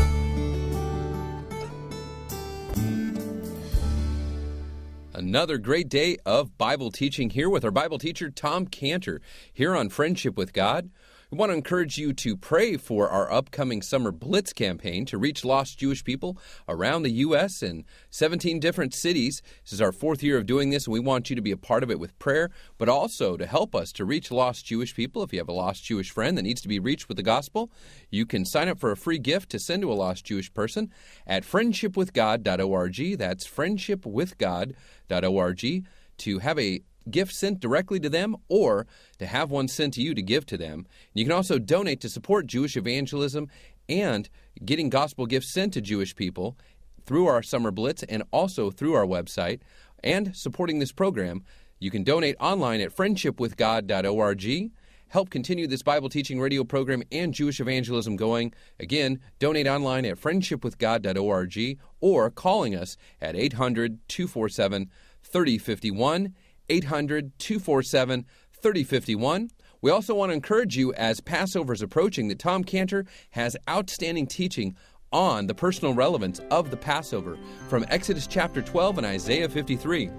Another 5.16 5.56
great 5.56 5.88
day 5.88 6.18
of 6.26 6.58
Bible 6.58 6.90
teaching 6.90 7.30
here 7.30 7.48
with 7.48 7.64
our 7.64 7.70
Bible 7.70 7.96
teacher, 7.96 8.28
Tom 8.28 8.66
Cantor, 8.66 9.22
here 9.50 9.74
on 9.74 9.88
Friendship 9.88 10.36
with 10.36 10.52
God. 10.52 10.90
We 11.28 11.38
want 11.38 11.50
to 11.50 11.56
encourage 11.56 11.98
you 11.98 12.12
to 12.12 12.36
pray 12.36 12.76
for 12.76 13.08
our 13.08 13.32
upcoming 13.32 13.82
Summer 13.82 14.12
Blitz 14.12 14.52
campaign 14.52 15.04
to 15.06 15.18
reach 15.18 15.44
lost 15.44 15.76
Jewish 15.76 16.04
people 16.04 16.38
around 16.68 17.02
the 17.02 17.10
U.S. 17.10 17.64
in 17.64 17.84
17 18.10 18.60
different 18.60 18.94
cities. 18.94 19.42
This 19.64 19.72
is 19.72 19.80
our 19.80 19.90
fourth 19.90 20.22
year 20.22 20.38
of 20.38 20.46
doing 20.46 20.70
this, 20.70 20.86
and 20.86 20.92
we 20.92 21.00
want 21.00 21.28
you 21.28 21.34
to 21.34 21.42
be 21.42 21.50
a 21.50 21.56
part 21.56 21.82
of 21.82 21.90
it 21.90 21.98
with 21.98 22.16
prayer, 22.20 22.50
but 22.78 22.88
also 22.88 23.36
to 23.36 23.44
help 23.44 23.74
us 23.74 23.90
to 23.94 24.04
reach 24.04 24.30
lost 24.30 24.66
Jewish 24.66 24.94
people. 24.94 25.24
If 25.24 25.32
you 25.32 25.40
have 25.40 25.48
a 25.48 25.52
lost 25.52 25.82
Jewish 25.82 26.12
friend 26.12 26.38
that 26.38 26.42
needs 26.42 26.60
to 26.60 26.68
be 26.68 26.78
reached 26.78 27.08
with 27.08 27.16
the 27.16 27.24
gospel, 27.24 27.72
you 28.08 28.24
can 28.24 28.44
sign 28.44 28.68
up 28.68 28.78
for 28.78 28.92
a 28.92 28.96
free 28.96 29.18
gift 29.18 29.50
to 29.50 29.58
send 29.58 29.82
to 29.82 29.90
a 29.90 29.94
lost 29.94 30.24
Jewish 30.24 30.54
person 30.54 30.92
at 31.26 31.42
friendshipwithgod.org. 31.42 33.18
That's 33.18 33.48
friendshipwithgod.org 33.48 35.86
to 36.18 36.38
have 36.38 36.58
a 36.58 36.80
gift 37.10 37.34
sent 37.34 37.60
directly 37.60 38.00
to 38.00 38.08
them 38.08 38.36
or 38.48 38.86
to 39.18 39.26
have 39.26 39.50
one 39.50 39.68
sent 39.68 39.94
to 39.94 40.02
you 40.02 40.14
to 40.14 40.22
give 40.22 40.46
to 40.46 40.56
them. 40.56 40.86
You 41.14 41.24
can 41.24 41.32
also 41.32 41.58
donate 41.58 42.00
to 42.00 42.08
support 42.08 42.46
Jewish 42.46 42.76
evangelism 42.76 43.48
and 43.88 44.28
getting 44.64 44.88
gospel 44.88 45.26
gifts 45.26 45.48
sent 45.48 45.72
to 45.74 45.80
Jewish 45.80 46.14
people 46.14 46.56
through 47.04 47.26
our 47.26 47.42
Summer 47.42 47.70
Blitz 47.70 48.02
and 48.04 48.22
also 48.32 48.70
through 48.70 48.94
our 48.94 49.06
website 49.06 49.60
and 50.02 50.34
supporting 50.34 50.78
this 50.78 50.92
program. 50.92 51.44
You 51.78 51.90
can 51.90 52.04
donate 52.04 52.36
online 52.40 52.80
at 52.80 52.94
friendshipwithgod.org 52.94 54.70
help 55.08 55.30
continue 55.30 55.66
this 55.66 55.82
Bible 55.82 56.08
teaching 56.08 56.40
radio 56.40 56.64
program 56.64 57.02
and 57.12 57.32
Jewish 57.32 57.60
evangelism 57.60 58.16
going. 58.16 58.52
Again, 58.80 59.20
donate 59.38 59.66
online 59.66 60.04
at 60.04 60.20
friendshipwithgod.org 60.20 61.78
or 62.00 62.30
calling 62.30 62.74
us 62.74 62.96
at 63.20 63.36
800 63.36 63.98
247 64.08 64.90
3051. 65.22 66.34
800 66.68 67.38
247 67.38 68.26
3051. 68.60 69.50
We 69.82 69.90
also 69.90 70.14
want 70.14 70.30
to 70.30 70.34
encourage 70.34 70.76
you 70.76 70.92
as 70.94 71.20
Passover 71.20 71.72
is 71.72 71.82
approaching 71.82 72.28
that 72.28 72.38
Tom 72.38 72.64
Cantor 72.64 73.04
has 73.30 73.56
outstanding 73.68 74.26
teaching 74.26 74.74
on 75.12 75.46
the 75.46 75.54
personal 75.54 75.94
relevance 75.94 76.40
of 76.50 76.70
the 76.70 76.76
Passover 76.76 77.38
from 77.68 77.84
Exodus 77.88 78.26
chapter 78.26 78.62
12 78.62 78.98
and 78.98 79.06
Isaiah 79.06 79.48
53. 79.48 80.10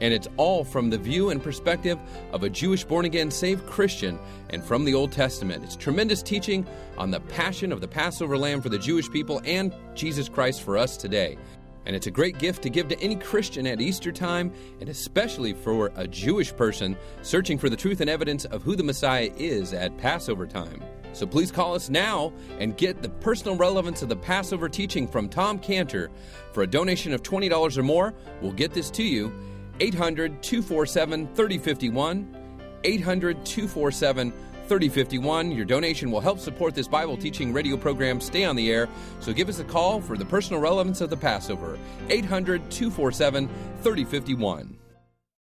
And 0.00 0.12
it's 0.12 0.26
all 0.36 0.64
from 0.64 0.90
the 0.90 0.98
view 0.98 1.30
and 1.30 1.40
perspective 1.40 1.98
of 2.32 2.42
a 2.42 2.50
Jewish 2.50 2.82
born 2.82 3.04
again 3.04 3.30
saved 3.30 3.64
Christian 3.66 4.18
and 4.50 4.64
from 4.64 4.84
the 4.84 4.94
Old 4.94 5.12
Testament. 5.12 5.62
It's 5.62 5.76
tremendous 5.76 6.22
teaching 6.22 6.66
on 6.98 7.12
the 7.12 7.20
passion 7.20 7.70
of 7.70 7.80
the 7.80 7.86
Passover 7.86 8.36
lamb 8.36 8.60
for 8.60 8.68
the 8.68 8.78
Jewish 8.78 9.08
people 9.08 9.40
and 9.44 9.72
Jesus 9.94 10.28
Christ 10.28 10.62
for 10.62 10.76
us 10.76 10.96
today. 10.96 11.38
And 11.86 11.96
it's 11.96 12.06
a 12.06 12.10
great 12.10 12.38
gift 12.38 12.62
to 12.62 12.70
give 12.70 12.88
to 12.88 13.00
any 13.00 13.16
Christian 13.16 13.66
at 13.66 13.80
Easter 13.80 14.12
time, 14.12 14.52
and 14.80 14.88
especially 14.88 15.52
for 15.52 15.90
a 15.96 16.06
Jewish 16.06 16.54
person 16.54 16.96
searching 17.22 17.58
for 17.58 17.68
the 17.68 17.76
truth 17.76 18.00
and 18.00 18.08
evidence 18.08 18.44
of 18.46 18.62
who 18.62 18.76
the 18.76 18.84
Messiah 18.84 19.30
is 19.36 19.72
at 19.72 19.96
Passover 19.98 20.46
time. 20.46 20.82
So 21.12 21.26
please 21.26 21.52
call 21.52 21.74
us 21.74 21.90
now 21.90 22.32
and 22.58 22.76
get 22.76 23.02
the 23.02 23.08
personal 23.08 23.56
relevance 23.56 24.02
of 24.02 24.08
the 24.08 24.16
Passover 24.16 24.68
teaching 24.68 25.06
from 25.06 25.28
Tom 25.28 25.58
Cantor. 25.58 26.10
For 26.52 26.62
a 26.62 26.66
donation 26.66 27.12
of 27.12 27.22
$20 27.22 27.76
or 27.76 27.82
more, 27.82 28.14
we'll 28.40 28.52
get 28.52 28.72
this 28.72 28.90
to 28.92 29.02
you. 29.02 29.32
800 29.80 30.42
247 30.42 31.26
3051. 31.34 32.36
800 32.84 33.44
247 33.44 34.32
3051. 34.68 35.52
Your 35.52 35.64
donation 35.64 36.10
will 36.10 36.20
help 36.20 36.38
support 36.38 36.74
this 36.74 36.88
Bible 36.88 37.16
teaching 37.16 37.52
radio 37.52 37.76
program 37.76 38.20
stay 38.20 38.44
on 38.44 38.56
the 38.56 38.70
air. 38.70 38.88
So 39.20 39.32
give 39.32 39.48
us 39.48 39.58
a 39.58 39.64
call 39.64 40.00
for 40.00 40.16
the 40.16 40.24
personal 40.24 40.60
relevance 40.60 41.00
of 41.00 41.10
the 41.10 41.16
Passover. 41.16 41.78
800 42.08 42.70
247 42.70 43.48
3051. 43.82 44.81